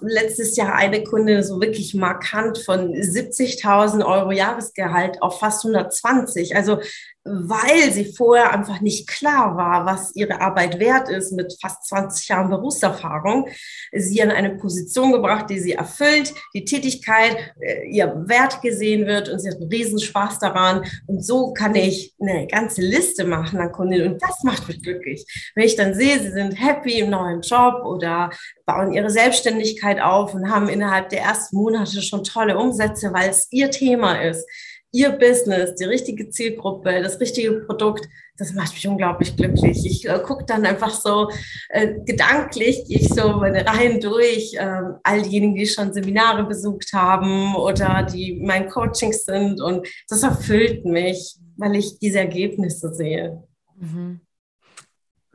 [0.00, 6.54] letztes Jahr eine Kunde so wirklich markant von 70.000 Euro Jahresgehalt auf fast 120.
[6.54, 6.78] Also
[7.24, 12.28] weil sie vorher einfach nicht klar war, was ihre Arbeit wert ist mit fast 20
[12.28, 13.48] Jahren Berufserfahrung,
[13.92, 19.30] sie an eine Position gebracht, die sie erfüllt, die Tätigkeit, äh, ihr Wert gesehen wird
[19.30, 20.84] und sie hat einen Riesenspaß daran.
[21.06, 25.24] Und so kann ich eine ganze Liste machen an Kundinnen und das macht mich glücklich.
[25.54, 28.30] Wenn ich dann sehe, sie sind happy im neuen Job oder
[28.66, 33.48] bauen ihre Selbstständigkeit auf und haben innerhalb der ersten Monate schon tolle Umsätze, weil es
[33.50, 34.46] ihr Thema ist
[34.94, 39.84] ihr Business, die richtige Zielgruppe, das richtige Produkt, das macht mich unglaublich glücklich.
[39.84, 41.30] Ich äh, gucke dann einfach so
[41.68, 46.92] äh, gedanklich, gehe ich so meine Reihen durch, äh, all diejenigen, die schon Seminare besucht
[46.92, 53.42] haben oder die mein Coachings sind und das erfüllt mich, weil ich diese Ergebnisse sehe.
[53.76, 54.20] Mhm.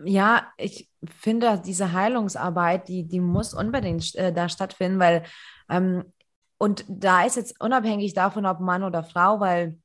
[0.05, 5.23] Ja, ich finde, diese Heilungsarbeit, die, die muss unbedingt äh, da stattfinden, weil
[5.69, 6.05] ähm,
[6.59, 9.79] und da ist jetzt unabhängig davon, ob Mann oder Frau, weil,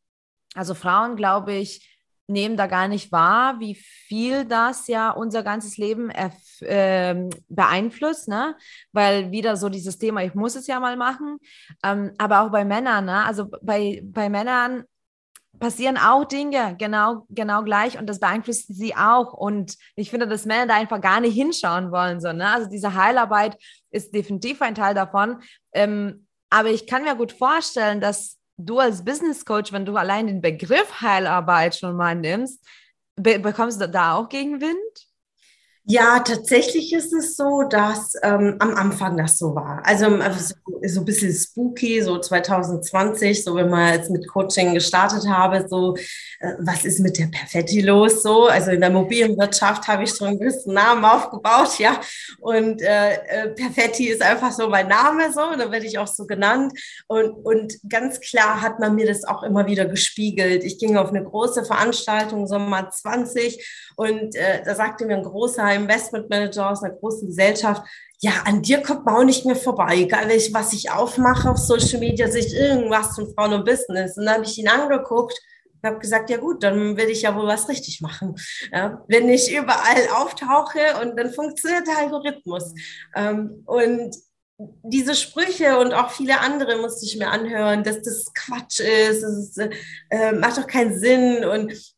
[0.54, 1.88] also Frauen, glaube ich,
[2.26, 8.56] nehmen da gar nicht wahr, wie viel das ja unser ganzes Leben äh, beeinflusst, ne?
[8.92, 11.38] Weil wieder so dieses Thema, ich muss es ja mal machen.
[11.84, 13.24] Ähm, aber auch bei Männern, ne?
[13.24, 14.84] Also bei, bei Männern
[15.60, 19.32] passieren auch Dinge genau, genau gleich und das beeinflusst sie auch.
[19.32, 22.20] Und ich finde, dass Männer da einfach gar nicht hinschauen wollen.
[22.20, 22.48] So, ne?
[22.50, 23.56] Also diese Heilarbeit
[23.90, 25.40] ist definitiv ein Teil davon.
[25.72, 30.26] Ähm, aber ich kann mir gut vorstellen, dass du als Business Coach, wenn du allein
[30.26, 32.64] den Begriff Heilarbeit schon mal nimmst,
[33.16, 35.08] be bekommst du da auch Gegenwind?
[35.86, 39.82] Ja, tatsächlich ist es so, dass ähm, am Anfang das so war.
[39.84, 44.72] Also, also so, so, ein bisschen spooky, so 2020, so wenn man jetzt mit Coaching
[44.72, 45.94] gestartet habe, so
[46.58, 48.22] was ist mit der Perfetti los?
[48.22, 52.00] So, also in der mobilen Wirtschaft habe ich schon einen gewissen Namen aufgebaut, ja.
[52.38, 56.26] Und äh, äh, Perfetti ist einfach so mein Name, so, da werde ich auch so
[56.26, 56.72] genannt.
[57.06, 60.64] Und, und ganz klar hat man mir das auch immer wieder gespiegelt.
[60.64, 65.72] Ich ging auf eine große Veranstaltung, Sommer 20, und äh, da sagte mir ein großer
[65.74, 67.82] Investmentmanager aus einer großen Gesellschaft,
[68.20, 72.00] ja, an dir kommt man auch nicht mehr vorbei, egal was ich aufmache auf Social
[72.00, 74.16] Media, sehe ich irgendwas von Frauen und Business.
[74.16, 75.38] Und dann habe ich ihn angeguckt
[75.84, 78.36] habe gesagt, ja gut, dann will ich ja wohl was richtig machen.
[78.72, 82.74] Ja, wenn ich überall auftauche und dann funktioniert der Algorithmus.
[83.14, 84.16] Ähm, und
[84.58, 89.68] diese Sprüche und auch viele andere musste ich mir anhören, dass das Quatsch ist, das
[90.10, 91.93] äh, macht doch keinen Sinn und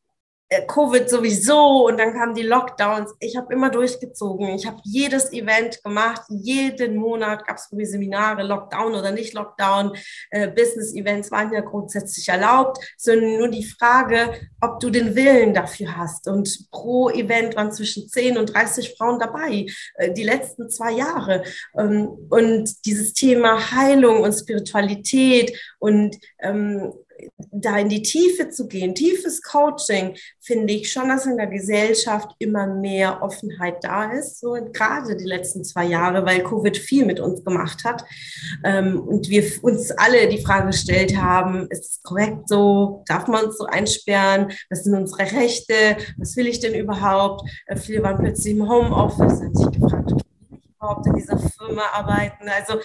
[0.69, 3.15] Covid sowieso und dann kamen die Lockdowns.
[3.19, 4.49] Ich habe immer durchgezogen.
[4.51, 6.23] Ich habe jedes Event gemacht.
[6.29, 9.93] Jeden Monat gab es mir Seminare, Lockdown oder nicht Lockdown.
[10.31, 15.97] Äh, Business-Events waren ja grundsätzlich erlaubt, sondern nur die Frage, ob du den Willen dafür
[15.97, 16.29] hast.
[16.29, 21.43] Und pro Event waren zwischen 10 und 30 Frauen dabei, äh, die letzten zwei Jahre.
[21.77, 26.93] Ähm, und dieses Thema Heilung und Spiritualität und ähm,
[27.51, 32.31] da in die Tiefe zu gehen, tiefes Coaching, finde ich schon, dass in der Gesellschaft
[32.39, 37.21] immer mehr Offenheit da ist, so gerade die letzten zwei Jahre, weil Covid viel mit
[37.21, 38.05] uns gemacht hat
[38.65, 43.47] ähm, und wir uns alle die Frage gestellt haben, ist es korrekt so, darf man
[43.47, 45.75] uns so einsperren, was sind unsere Rechte,
[46.19, 47.49] was will ich denn überhaupt?
[47.67, 51.83] Äh, viele waren plötzlich im Homeoffice, haben sich gefragt, will ich überhaupt in dieser Firma
[51.93, 52.49] arbeiten?
[52.49, 52.81] Also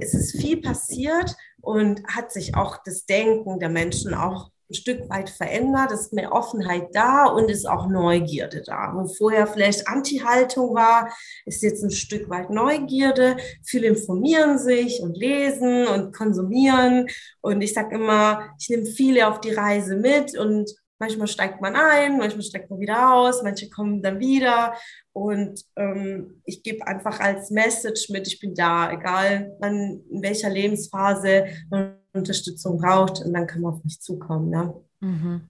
[0.00, 5.10] es ist viel passiert und hat sich auch das Denken der Menschen auch ein Stück
[5.10, 8.92] weit verändert, ist mehr Offenheit da und ist auch Neugierde da.
[8.94, 11.12] Wo vorher vielleicht Anti-Haltung war,
[11.44, 13.36] ist jetzt ein Stück weit Neugierde.
[13.64, 17.08] Viele informieren sich und lesen und konsumieren.
[17.40, 21.74] Und ich sage immer, ich nehme viele auf die Reise mit und manchmal steigt man
[21.74, 24.74] ein, manchmal steigt man wieder aus, manche kommen dann wieder.
[25.12, 30.50] Und ähm, ich gebe einfach als Message mit, ich bin da, egal wann, in welcher
[30.50, 34.52] Lebensphase man Unterstützung braucht und dann kann man auf mich zukommen.
[34.52, 34.74] Ja.
[35.00, 35.48] Mhm.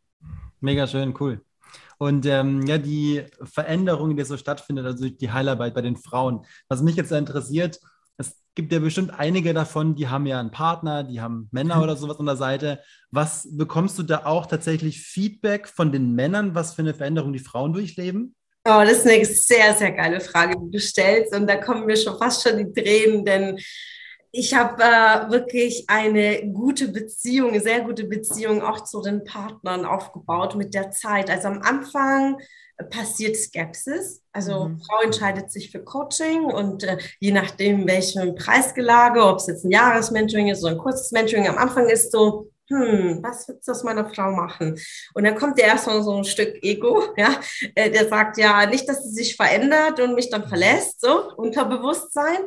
[0.61, 1.40] Mega schön, cool.
[1.98, 6.46] Und ähm, ja, die Veränderung, die so stattfindet, also die Heilarbeit bei den Frauen.
[6.68, 7.82] Was mich jetzt interessiert, es
[8.55, 12.18] gibt ja bestimmt einige davon, die haben ja einen Partner, die haben Männer oder sowas
[12.18, 12.80] an der Seite.
[13.11, 17.38] Was bekommst du da auch tatsächlich Feedback von den Männern, was für eine Veränderung die
[17.38, 18.34] Frauen durchleben?
[18.66, 21.34] Oh, das ist eine sehr, sehr geile Frage, die du stellst.
[21.34, 23.59] Und da kommen mir schon fast schon die Tränen, denn
[24.32, 29.84] ich habe äh, wirklich eine gute Beziehung, eine sehr gute Beziehung auch zu den Partnern
[29.84, 31.30] aufgebaut mit der Zeit.
[31.30, 32.36] Also am Anfang
[32.85, 34.22] passiert Skepsis.
[34.33, 34.81] Also mhm.
[34.81, 39.70] Frau entscheidet sich für Coaching und äh, je nachdem, welchem Preisgelage, ob es jetzt ein
[39.70, 44.09] Jahresmentoring ist oder ein kurzes Mentoring, am Anfang ist so, hm, was wird das meiner
[44.09, 44.79] Frau machen?
[45.14, 47.41] Und dann kommt der erstmal so ein Stück Ego, ja,
[47.75, 52.39] äh, der sagt ja nicht, dass sie sich verändert und mich dann verlässt, so Unterbewusstsein.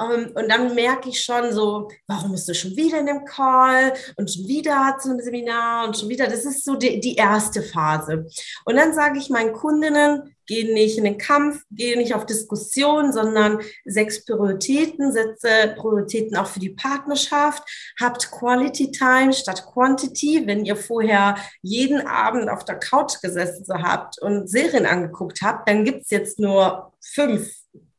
[0.00, 3.92] Ähm, und dann merke ich schon so, warum bist du schon wieder in dem Call
[4.16, 7.62] und schon wieder zu einem Seminar und schon wieder, das ist so die, die erste
[7.62, 8.26] Phase.
[8.64, 13.12] Und dann sage ich meinen Kundinnen, geh nicht in den Kampf, geh nicht auf Diskussion,
[13.12, 17.62] sondern sechs Prioritäten, setze Prioritäten auch für die Partnerschaft,
[18.00, 20.46] habt Quality Time statt Quantity.
[20.46, 25.84] Wenn ihr vorher jeden Abend auf der Couch gesessen habt und Serien angeguckt habt, dann
[25.84, 27.52] gibt's jetzt nur fünf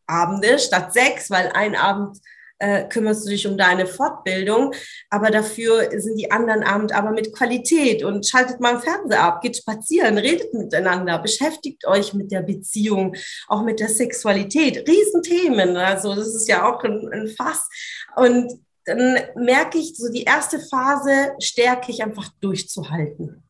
[0.06, 2.18] Abende statt sechs, weil ein Abend
[2.60, 4.74] äh, kümmerst du dich um deine Fortbildung,
[5.10, 9.42] aber dafür sind die anderen Abend aber mit Qualität und schaltet mal im Fernseher ab,
[9.42, 13.16] geht spazieren, redet miteinander, beschäftigt euch mit der Beziehung,
[13.48, 14.88] auch mit der Sexualität.
[14.88, 17.68] Riesenthemen, also das ist ja auch ein, ein Fass.
[18.16, 18.52] Und
[18.86, 23.47] dann merke ich, so die erste Phase stärke ich einfach durchzuhalten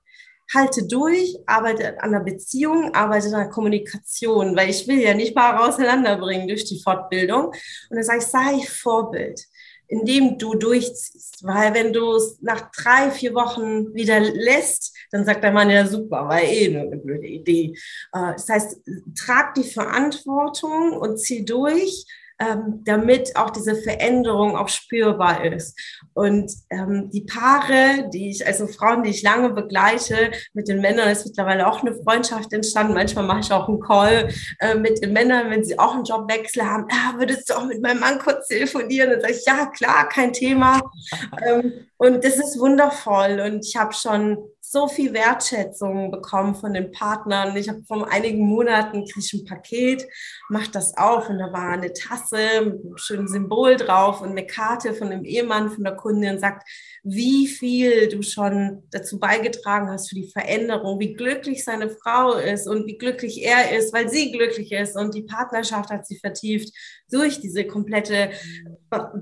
[0.53, 5.35] halte durch, arbeite an der Beziehung, arbeite an der Kommunikation, weil ich will ja nicht
[5.35, 7.47] mal auseinanderbringen durch die Fortbildung.
[7.47, 7.55] Und
[7.89, 9.41] dann sage ich, sei Vorbild,
[9.87, 11.43] indem du durchziehst.
[11.43, 15.85] Weil wenn du es nach drei, vier Wochen wieder lässt, dann sagt der Mann, ja
[15.85, 17.73] super, war eh nur eine blöde Idee.
[18.13, 18.81] Äh, das heißt,
[19.17, 22.05] trag die Verantwortung und zieh durch
[22.39, 25.77] ähm, damit auch diese Veränderung auch spürbar ist.
[26.13, 31.09] Und ähm, die Paare, die ich, also Frauen, die ich lange begleite, mit den Männern
[31.09, 32.93] ist mittlerweile auch eine Freundschaft entstanden.
[32.93, 34.29] Manchmal mache ich auch einen Call
[34.59, 36.87] äh, mit den Männern, wenn sie auch einen Jobwechsel haben.
[36.91, 39.09] Ah, würdest du auch mit meinem Mann kurz telefonieren?
[39.11, 40.81] Dann sage ich, ja, klar, kein Thema.
[41.45, 43.39] ähm, und das ist wundervoll.
[43.39, 44.37] Und ich habe schon
[44.69, 47.55] so viel Wertschätzung bekommen von den Partnern.
[47.55, 50.05] Ich habe vor einigen Monaten kriege ich ein Paket,
[50.49, 54.45] mache das auf und da war eine Tasse mit einem schönen Symbol drauf und eine
[54.45, 56.67] Karte von dem Ehemann von der Kundin und sagt,
[57.03, 62.67] wie viel du schon dazu beigetragen hast für die Veränderung, wie glücklich seine Frau ist
[62.67, 66.73] und wie glücklich er ist, weil sie glücklich ist und die Partnerschaft hat sie vertieft
[67.09, 68.31] durch diese komplette,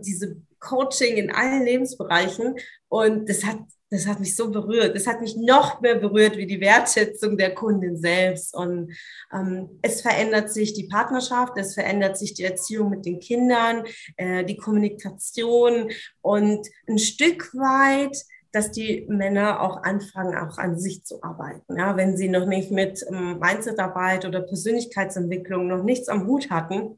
[0.04, 2.56] diese Coaching in allen Lebensbereichen
[2.90, 3.60] und das hat
[3.90, 4.96] das hat mich so berührt.
[4.96, 8.56] Das hat mich noch mehr berührt wie die Wertschätzung der Kundin selbst.
[8.56, 8.94] Und
[9.32, 13.84] ähm, es verändert sich die Partnerschaft, es verändert sich die Erziehung mit den Kindern,
[14.18, 18.18] äh, die Kommunikation und ein Stück weit
[18.52, 21.78] dass die Männer auch anfangen, auch an sich zu arbeiten.
[21.78, 26.98] Ja, wenn sie noch nicht mit ähm, Mindsetarbeit oder Persönlichkeitsentwicklung noch nichts am Hut hatten,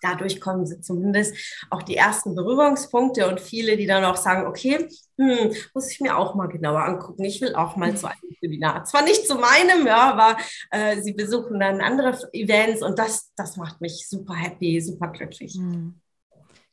[0.00, 1.34] dadurch kommen sie zumindest
[1.68, 4.88] auch die ersten Berührungspunkte und viele, die dann auch sagen, okay,
[5.18, 7.24] hm, muss ich mir auch mal genauer angucken.
[7.24, 8.84] Ich will auch mal zu einem Seminar.
[8.84, 10.36] Zwar nicht zu meinem, ja, aber
[10.70, 15.54] äh, sie besuchen dann andere Events und das, das macht mich super happy, super glücklich.
[15.54, 16.00] Hm.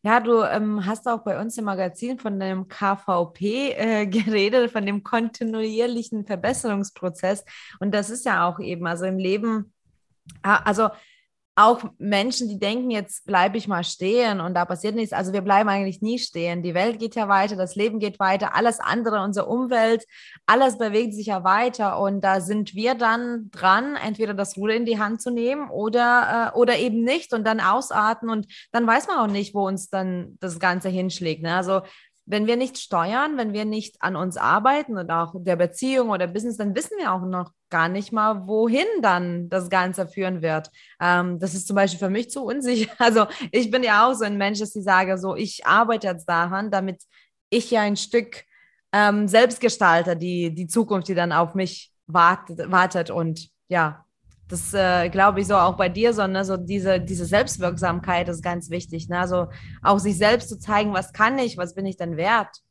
[0.03, 4.85] Ja, du ähm, hast auch bei uns im Magazin von dem KVP äh, geredet, von
[4.85, 7.43] dem kontinuierlichen Verbesserungsprozess.
[7.79, 9.73] Und das ist ja auch eben, also im Leben,
[10.43, 10.89] also
[11.55, 15.13] auch Menschen, die denken, jetzt bleibe ich mal stehen und da passiert nichts.
[15.13, 16.61] Also wir bleiben eigentlich nie stehen.
[16.63, 20.05] Die Welt geht ja weiter, das Leben geht weiter, alles andere, unsere Umwelt,
[20.45, 24.85] alles bewegt sich ja weiter und da sind wir dann dran, entweder das Ruder in
[24.85, 29.07] die Hand zu nehmen oder, äh, oder eben nicht und dann ausatmen und dann weiß
[29.07, 31.41] man auch nicht, wo uns dann das Ganze hinschlägt.
[31.41, 31.55] Ne?
[31.55, 31.81] Also
[32.25, 36.27] wenn wir nicht steuern, wenn wir nicht an uns arbeiten und auch der Beziehung oder
[36.27, 40.71] Business, dann wissen wir auch noch gar nicht mal, wohin dann das Ganze führen wird.
[40.99, 42.91] Ähm, das ist zum Beispiel für mich zu unsicher.
[42.99, 46.27] Also ich bin ja auch so ein Mensch, dass ich sage, so ich arbeite jetzt
[46.27, 47.03] daran, damit
[47.49, 48.43] ich ja ein Stück
[48.91, 54.04] ähm, selbst gestalte, die, die Zukunft, die dann auf mich wartet, wartet und ja,
[54.47, 58.43] das äh, glaube ich so auch bei dir, so, ne, so diese, diese Selbstwirksamkeit ist
[58.43, 59.09] ganz wichtig.
[59.09, 59.19] Ne?
[59.19, 59.47] Also
[59.81, 62.61] auch sich selbst zu zeigen, was kann ich, was bin ich denn wert.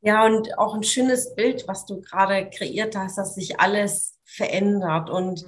[0.00, 5.10] Ja, und auch ein schönes Bild, was du gerade kreiert hast, dass sich alles verändert.
[5.10, 5.44] Und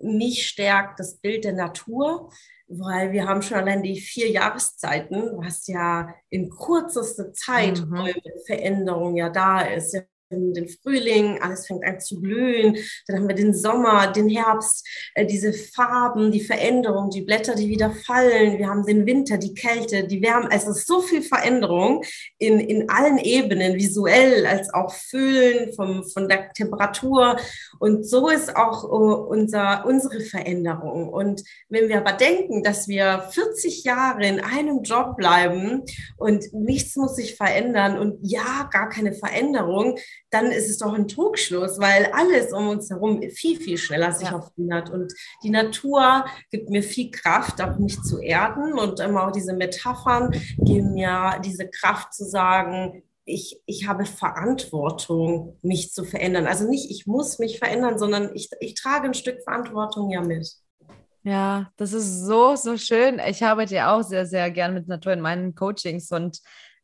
[0.00, 0.18] mhm.
[0.18, 2.30] mich stärkt das Bild der Natur,
[2.68, 8.12] weil wir haben schon allein die vier Jahreszeiten, was ja in kürzester Zeit mhm.
[8.46, 9.94] Veränderung ja da ist.
[9.94, 14.86] Ja, den Frühling, alles fängt an zu blühen, dann haben wir den Sommer, den Herbst,
[15.14, 19.54] äh, diese Farben, die Veränderung, die Blätter, die wieder fallen, wir haben den Winter, die
[19.54, 22.02] Kälte, die Wärme, also es ist so viel Veränderung
[22.38, 27.36] in, in allen Ebenen, visuell als auch Fühlen vom, von der Temperatur.
[27.78, 31.08] Und so ist auch uh, unser, unsere Veränderung.
[31.08, 35.82] Und wenn wir aber denken, dass wir 40 Jahre in einem Job bleiben
[36.16, 39.96] und nichts muss sich verändern und ja, gar keine Veränderung,
[40.30, 44.28] dann ist es doch ein Trugschluss, weil alles um uns herum viel, viel schneller sich
[44.28, 44.40] ja.
[44.40, 44.90] verändert.
[44.90, 45.12] Und
[45.42, 48.78] die Natur gibt mir viel Kraft, auch mich zu erden.
[48.78, 55.58] Und immer auch diese Metaphern geben mir diese Kraft zu sagen, ich, ich habe Verantwortung,
[55.62, 56.46] mich zu verändern.
[56.46, 60.48] Also nicht, ich muss mich verändern, sondern ich, ich trage ein Stück Verantwortung ja mit.
[61.24, 63.20] Ja, das ist so, so schön.
[63.28, 66.40] Ich arbeite ja auch sehr, sehr gern mit Natur in meinen Coachings und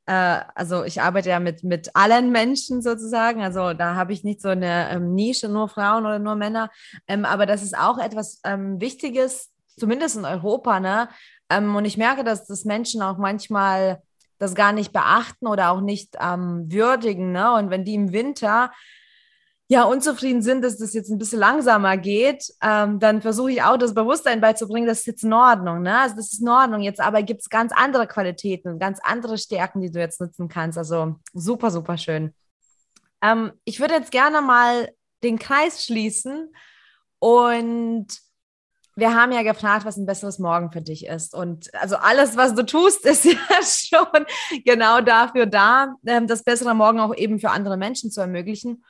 [0.07, 3.43] äh, also ich arbeite ja mit, mit allen Menschen sozusagen.
[3.43, 6.71] Also da habe ich nicht so eine ähm, Nische, nur Frauen oder nur Männer.
[7.07, 10.81] Ähm, aber das ist auch etwas ähm, Wichtiges, zumindest in Europa.
[10.81, 11.09] Ne?
[11.51, 14.03] Ähm, und ich merke, dass das Menschen auch manchmal
[14.39, 17.31] das gar nicht beachten oder auch nicht ähm, würdigen.
[17.31, 17.55] Ne?
[17.55, 18.73] Und wenn die im Winter
[19.73, 23.79] ja, unzufrieden sind, dass das jetzt ein bisschen langsamer geht, ähm, dann versuche ich auch
[23.79, 25.81] das Bewusstsein beizubringen, das ist jetzt in Ordnung.
[25.81, 25.99] Ne?
[25.99, 26.83] Also das ist in Ordnung.
[26.83, 30.77] Jetzt aber gibt es ganz andere Qualitäten, ganz andere Stärken, die du jetzt nutzen kannst.
[30.77, 32.35] Also super, super schön.
[33.23, 34.91] Ähm, ich würde jetzt gerne mal
[35.25, 36.55] den Kreis schließen
[37.19, 38.09] und
[38.95, 41.35] wir haben ja gefragt, was ein besseres Morgen für dich ist.
[41.35, 44.27] Und also alles, was du tust, ist ja schon
[44.67, 48.85] genau dafür da, ähm, das bessere Morgen auch eben für andere Menschen zu ermöglichen.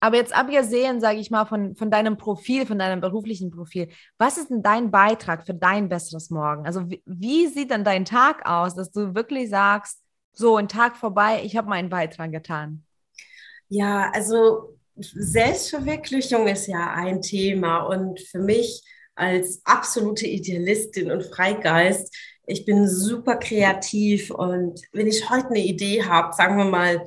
[0.00, 4.38] Aber jetzt abgesehen, sage ich mal, von, von deinem Profil, von deinem beruflichen Profil, was
[4.38, 6.66] ist denn dein Beitrag für dein besseres Morgen?
[6.66, 10.00] Also wie, wie sieht dann dein Tag aus, dass du wirklich sagst,
[10.32, 12.84] so ein Tag vorbei, ich habe meinen Beitrag getan?
[13.68, 18.84] Ja, also Selbstverwirklichung ist ja ein Thema und für mich
[19.16, 22.14] als absolute Idealistin und Freigeist
[22.48, 27.06] ich bin super kreativ und wenn ich heute eine Idee habe, sagen wir mal,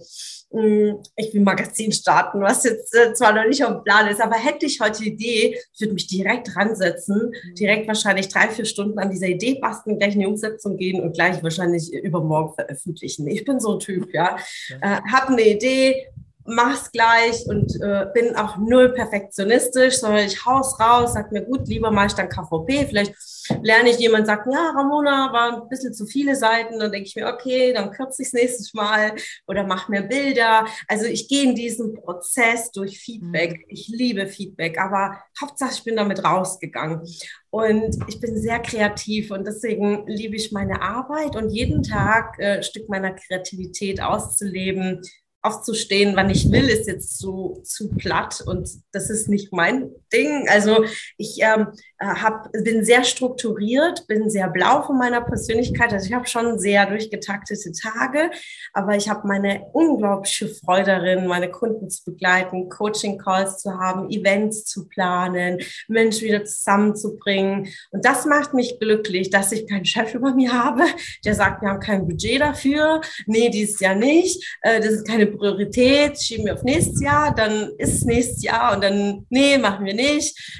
[0.53, 4.21] ich will ein Magazin starten, was jetzt äh, zwar noch nicht auf dem Plan ist,
[4.21, 7.55] aber hätte ich heute die Idee, ich würde mich direkt ransetzen, mhm.
[7.55, 11.13] direkt wahrscheinlich drei, vier Stunden an dieser Idee basteln, gleich in die Umsetzung gehen und
[11.13, 13.27] gleich wahrscheinlich übermorgen veröffentlichen.
[13.27, 14.37] Ich bin so ein Typ, ja.
[14.69, 14.75] ja.
[14.81, 16.07] Äh, habe eine Idee,
[16.45, 21.67] mach's gleich und äh, bin auch null perfektionistisch, sondern ich hau's raus, sag mir, gut,
[21.67, 23.13] lieber mache ich dann KVP, vielleicht
[23.61, 27.15] lerne ich jemand, sagt, ja, Ramona, war ein bisschen zu viele Seiten, dann denke ich
[27.15, 29.13] mir, okay, dann kürze ich es nächstes Mal
[29.47, 30.65] oder mach mir Bilder.
[30.87, 33.51] Also ich gehe in diesen Prozess durch Feedback.
[33.51, 33.65] Mhm.
[33.67, 37.01] Ich liebe Feedback, aber Hauptsache ich bin damit rausgegangen.
[37.49, 42.57] Und ich bin sehr kreativ und deswegen liebe ich meine Arbeit und jeden Tag äh,
[42.57, 45.01] ein Stück meiner Kreativität auszuleben,
[45.41, 50.47] aufzustehen, wann ich will, ist jetzt zu, zu platt und das ist nicht mein Ding.
[50.49, 50.85] Also
[51.17, 51.67] ich ähm,
[51.99, 55.93] hab, bin sehr strukturiert, bin sehr blau von meiner Persönlichkeit.
[55.93, 58.31] Also ich habe schon sehr durchgetaktete Tage,
[58.73, 64.65] aber ich habe meine unglaubliche Freude darin, meine Kunden zu begleiten, Coaching-Calls zu haben, Events
[64.65, 67.69] zu planen, Menschen wieder zusammenzubringen.
[67.91, 70.83] Und das macht mich glücklich, dass ich keinen Chef über mir habe,
[71.23, 73.01] der sagt, wir haben kein Budget dafür.
[73.25, 74.43] Nee, dieses Jahr nicht.
[74.61, 78.75] Äh, das ist keine Priorität, schieben wir auf nächstes Jahr, dann ist es nächstes Jahr
[78.75, 80.00] und dann, nee, machen wir nicht.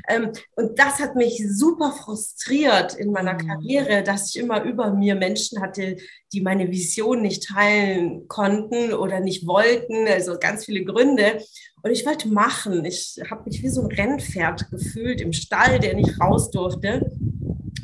[0.09, 3.47] Ähm, und das hat mich super frustriert in meiner mhm.
[3.47, 5.97] Karriere, dass ich immer über mir Menschen hatte,
[6.33, 11.41] die meine Vision nicht teilen konnten oder nicht wollten, also ganz viele Gründe.
[11.83, 12.85] Und ich wollte machen.
[12.85, 17.11] Ich habe mich wie so ein Rennpferd gefühlt im Stall, der nicht raus durfte.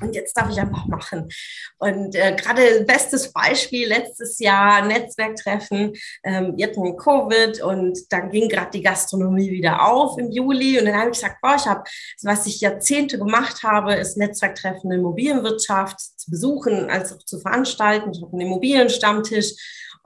[0.02, 1.30] Und jetzt darf ich einfach machen.
[1.78, 5.94] Und äh, gerade bestes Beispiel letztes Jahr Netzwerktreffen.
[6.24, 10.80] Ähm, wir hatten Covid und dann ging gerade die Gastronomie wieder auf im Juli.
[10.80, 11.84] Und dann habe ich gesagt, boah, ich habe,
[12.24, 18.12] was ich Jahrzehnte gemacht habe, ist Netzwerktreffen in Immobilienwirtschaft zu besuchen, als auch zu veranstalten.
[18.12, 19.54] Ich habe einen Immobilienstammtisch.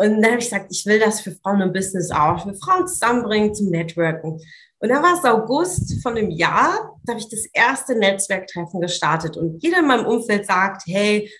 [0.02, 2.88] Und dann habe ich gesagt, ich will das für Frauen im Business auch, für Frauen
[2.88, 4.42] zusammenbringen zum Networken.
[4.80, 9.38] Und da war es August von dem Jahr, da habe ich das erste Netzwerktreffen gestartet.
[9.38, 11.32] Und jeder in meinem Umfeld sagt, hey,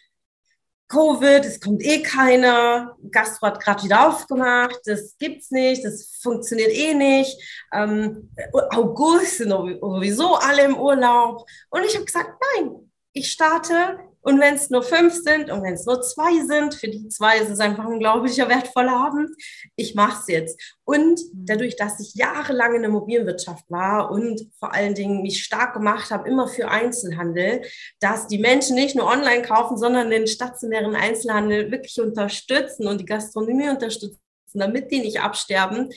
[0.90, 6.72] Covid, es kommt eh keiner, Gastro hat gerade wieder aufgemacht, das gibt's nicht, das funktioniert
[6.72, 7.66] eh nicht.
[7.74, 11.48] Ähm, August sind sowieso alle im Urlaub.
[11.72, 15.74] Und ich habe gesagt, nein, ich starte und wenn es nur fünf sind und wenn
[15.74, 19.30] es nur zwei sind, für die zwei ist es einfach ein unglaublicher wertvoller Abend.
[19.76, 20.78] Ich mache es jetzt.
[20.84, 21.46] Und mhm.
[21.46, 26.12] dadurch, dass ich jahrelang in der Mobilwirtschaft war und vor allen Dingen mich stark gemacht
[26.12, 27.64] habe, immer für Einzelhandel,
[28.00, 33.06] dass die Menschen nicht nur online kaufen, sondern den stationären Einzelhandel wirklich unterstützen und die
[33.06, 34.20] Gastronomie unterstützen
[34.54, 35.90] damit die nicht absterben,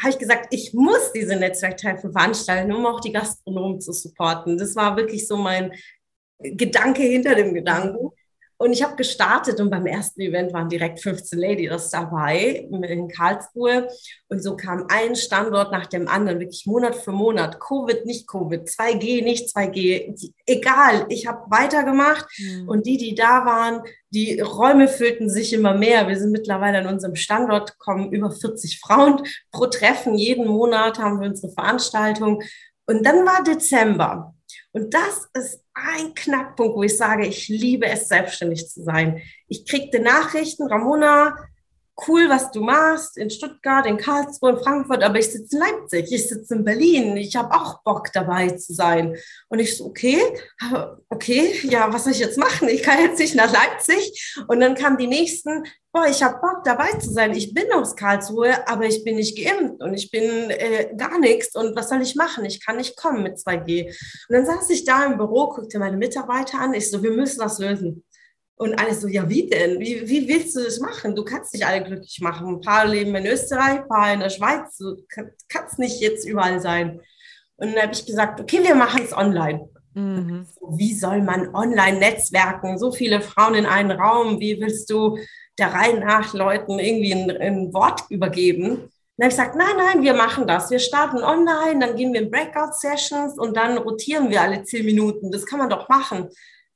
[0.00, 4.56] habe ich gesagt, ich muss diese Netzwerktreffen veranstalten, um auch die Gastronomen zu supporten.
[4.56, 5.70] Das war wirklich so mein
[6.44, 8.10] Gedanke hinter dem Gedanken.
[8.56, 13.88] Und ich habe gestartet und beim ersten Event waren direkt 15 Ladies dabei in Karlsruhe.
[14.28, 17.58] Und so kam ein Standort nach dem anderen, wirklich Monat für Monat.
[17.58, 20.32] Covid, nicht Covid, 2G, nicht 2G.
[20.46, 22.26] Egal, ich habe weitergemacht.
[22.38, 22.68] Mhm.
[22.68, 26.06] Und die, die da waren, die Räume füllten sich immer mehr.
[26.06, 30.14] Wir sind mittlerweile an unserem Standort, kommen über 40 Frauen pro Treffen.
[30.14, 32.40] Jeden Monat haben wir unsere Veranstaltung.
[32.86, 34.33] Und dann war Dezember.
[34.74, 39.22] Und das ist ein Knackpunkt, wo ich sage, ich liebe es, selbstständig zu sein.
[39.46, 41.36] Ich kriegte Nachrichten, Ramona,
[42.06, 46.12] cool, was du machst in Stuttgart, in Karlsruhe, in Frankfurt, aber ich sitze in Leipzig,
[46.12, 49.16] ich sitze in Berlin, ich habe auch Bock dabei zu sein.
[49.48, 50.20] Und ich so, okay,
[51.08, 52.68] okay, ja, was soll ich jetzt machen?
[52.68, 54.34] Ich kann jetzt nicht nach Leipzig.
[54.48, 57.32] Und dann kamen die nächsten, boah, ich habe Bock dabei zu sein.
[57.34, 61.54] Ich bin aus Karlsruhe, aber ich bin nicht geimpft und ich bin äh, gar nichts.
[61.54, 62.44] Und was soll ich machen?
[62.44, 63.86] Ich kann nicht kommen mit 2G.
[64.28, 66.74] Und dann saß ich da im Büro, guckte meine Mitarbeiter an.
[66.74, 68.04] Ich so, wir müssen das lösen.
[68.56, 69.80] Und alle so, ja, wie denn?
[69.80, 71.16] Wie, wie willst du das machen?
[71.16, 72.46] Du kannst nicht alle glücklich machen.
[72.46, 74.76] Ein paar leben in Österreich, ein paar in der Schweiz.
[74.78, 74.96] Du
[75.48, 77.00] kannst nicht jetzt überall sein.
[77.56, 79.68] Und dann habe ich gesagt, okay, wir machen es online.
[79.94, 80.46] Mhm.
[80.70, 82.78] Wie soll man online netzwerken?
[82.78, 84.38] So viele Frauen in einen Raum.
[84.40, 85.18] Wie willst du
[85.58, 88.88] der Reihe nach Leuten irgendwie ein, ein Wort übergeben?
[89.16, 90.70] dann habe ich gesagt, nein, nein, wir machen das.
[90.70, 95.30] Wir starten online, dann gehen wir in Breakout-Sessions und dann rotieren wir alle zehn Minuten.
[95.30, 96.28] Das kann man doch machen.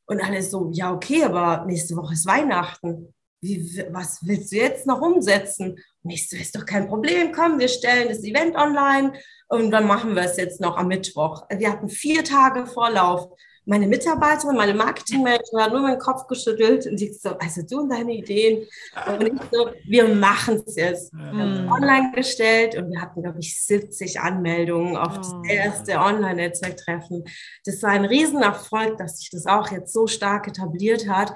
[0.09, 3.14] Und alle so, ja, okay, aber nächste Woche ist Weihnachten.
[3.40, 5.78] Wie, was willst du jetzt noch umsetzen?
[6.02, 9.12] Und ich so, ist doch kein Problem, komm, wir stellen das Event online
[9.48, 11.46] und dann machen wir es jetzt noch am Mittwoch.
[11.50, 13.28] Wir hatten vier Tage Vorlauf
[13.68, 17.90] meine Mitarbeiterin, meine Marketingmanagerin hat nur meinen Kopf geschüttelt und sie so, also du und
[17.90, 18.66] deine Ideen.
[19.06, 21.12] Und ich so, wir machen es jetzt.
[21.12, 21.70] Wir haben mhm.
[21.70, 25.42] online gestellt und wir hatten, glaube ich, 70 Anmeldungen auf das oh.
[25.46, 27.24] erste Online-Netzwerktreffen.
[27.66, 31.34] Das war ein Riesenerfolg, dass sich das auch jetzt so stark etabliert hat.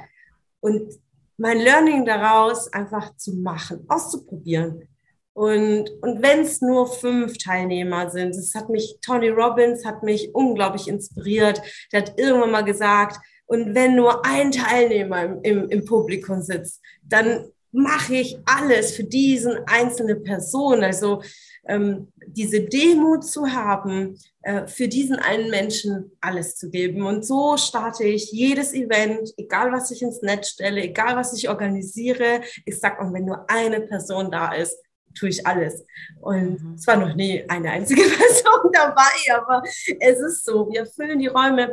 [0.60, 0.90] Und
[1.36, 4.88] mein Learning daraus einfach zu machen, auszuprobieren.
[5.34, 10.34] Und, und wenn es nur fünf Teilnehmer sind, das hat mich, Tony Robbins hat mich
[10.34, 11.62] unglaublich inspiriert.
[11.90, 16.80] Der hat irgendwann mal gesagt, und wenn nur ein Teilnehmer im, im, im Publikum sitzt,
[17.02, 20.84] dann mache ich alles für diesen einzelne Person.
[20.84, 21.22] Also
[21.66, 27.06] ähm, diese Demut zu haben, äh, für diesen einen Menschen alles zu geben.
[27.06, 31.48] Und so starte ich jedes Event, egal was ich ins Netz stelle, egal was ich
[31.48, 32.42] organisiere.
[32.66, 34.76] Ich sage, und wenn nur eine Person da ist,
[35.14, 35.84] tue ich alles.
[36.20, 36.74] Und mhm.
[36.74, 39.62] es war noch nie eine einzige Person dabei, aber
[40.00, 41.72] es ist so, wir füllen die Räume,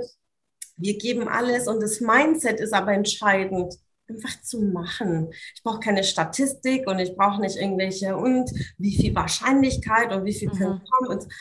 [0.78, 3.76] wir geben alles und das Mindset ist aber entscheidend
[4.10, 5.32] einfach zu machen.
[5.56, 10.34] Ich brauche keine Statistik und ich brauche nicht irgendwelche und wie viel Wahrscheinlichkeit und wie
[10.34, 10.58] viel mhm.
[10.58, 11.20] können kommen.
[11.20, 11.34] Und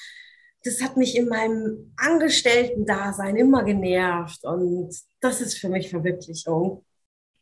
[0.64, 6.84] das hat mich in meinem Angestellten-Dasein immer genervt und das ist für mich Verwirklichung.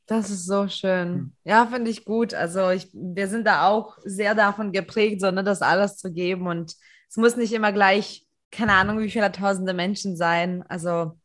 [0.06, 1.08] Das ist so schön.
[1.08, 1.32] Hm.
[1.44, 2.32] Ja, finde ich gut.
[2.32, 6.46] Also ich, wir sind da auch sehr davon geprägt, so ne, das alles zu geben.
[6.46, 6.74] Und
[7.08, 10.64] es muss nicht immer gleich, keine Ahnung, wie viele tausende Menschen sein.
[10.68, 11.18] Also,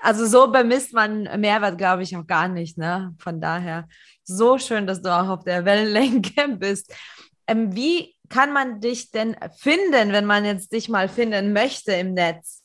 [0.00, 2.78] also so bemisst man Mehrwert, glaube ich, auch gar nicht.
[2.78, 3.14] Ne?
[3.18, 3.88] Von daher,
[4.24, 6.94] so schön, dass du auch auf der Wellenlänge bist.
[7.48, 12.14] Ähm, wie kann man dich denn finden, wenn man jetzt dich mal finden möchte im
[12.14, 12.61] Netz?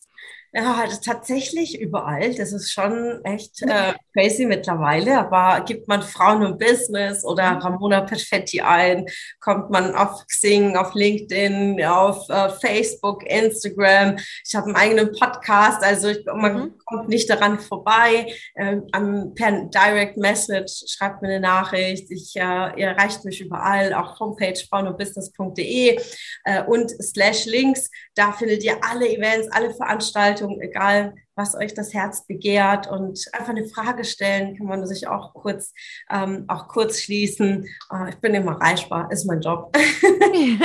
[0.53, 2.33] Ja, also tatsächlich überall.
[2.33, 5.19] Das ist schon echt äh, crazy mittlerweile.
[5.19, 7.57] Aber gibt man Frauen im Business oder mhm.
[7.57, 9.05] Ramona Perfetti ein,
[9.41, 14.17] kommt man auf Xing, auf LinkedIn, auf äh, Facebook, Instagram.
[14.45, 16.73] Ich habe einen eigenen Podcast, also ich, man mhm.
[16.85, 18.33] kommt nicht daran vorbei.
[18.55, 22.09] Äh, am, per Direct Message schreibt mir eine Nachricht.
[22.09, 25.99] Ich, äh, ihr erreicht mich überall, auch Homepage frauenundbusiness.de
[26.45, 27.91] äh, und slash Links.
[28.15, 33.23] Da findet ihr alle Events, alle Veranstaltungen Veranstaltung, egal was euch das Herz begehrt und
[33.33, 35.73] einfach eine Frage stellen, kann man sich auch kurz,
[36.09, 37.65] ähm, auch kurz schließen.
[37.91, 39.75] Äh, ich bin immer erreichbar, ist mein Job.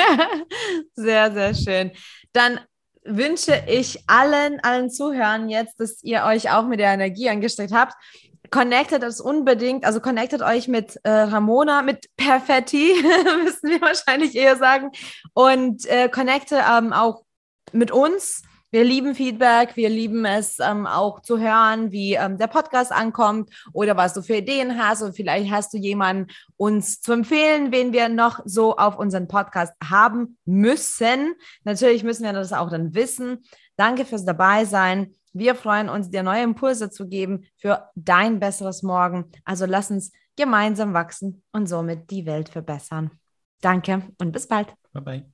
[0.95, 1.93] sehr, sehr schön.
[2.33, 2.61] Dann
[3.05, 7.95] wünsche ich allen, allen Zuhörern jetzt, dass ihr euch auch mit der Energie angesteckt habt.
[8.51, 12.93] Connectet das unbedingt, also connectet euch mit äh, Ramona, mit Perfetti,
[13.45, 14.91] müssen wir wahrscheinlich eher sagen,
[15.33, 17.25] und äh, connecte ähm, auch
[17.73, 18.43] mit uns
[18.73, 23.51] wir lieben Feedback, wir lieben es ähm, auch zu hören, wie ähm, der Podcast ankommt
[23.75, 27.93] oder was du für Ideen hast und vielleicht hast du jemanden uns zu empfehlen, wen
[27.93, 31.35] wir noch so auf unseren Podcast haben müssen.
[31.65, 33.45] Natürlich müssen wir das auch dann wissen.
[33.77, 35.15] Danke fürs Dabeisein.
[35.35, 39.31] Wir freuen uns, dir neue Impulse zu geben für dein besseres Morgen.
[39.45, 43.11] Also lass uns gemeinsam wachsen und somit die Welt verbessern.
[43.61, 44.75] Danke und bis bald.
[44.93, 45.32] Bye bye.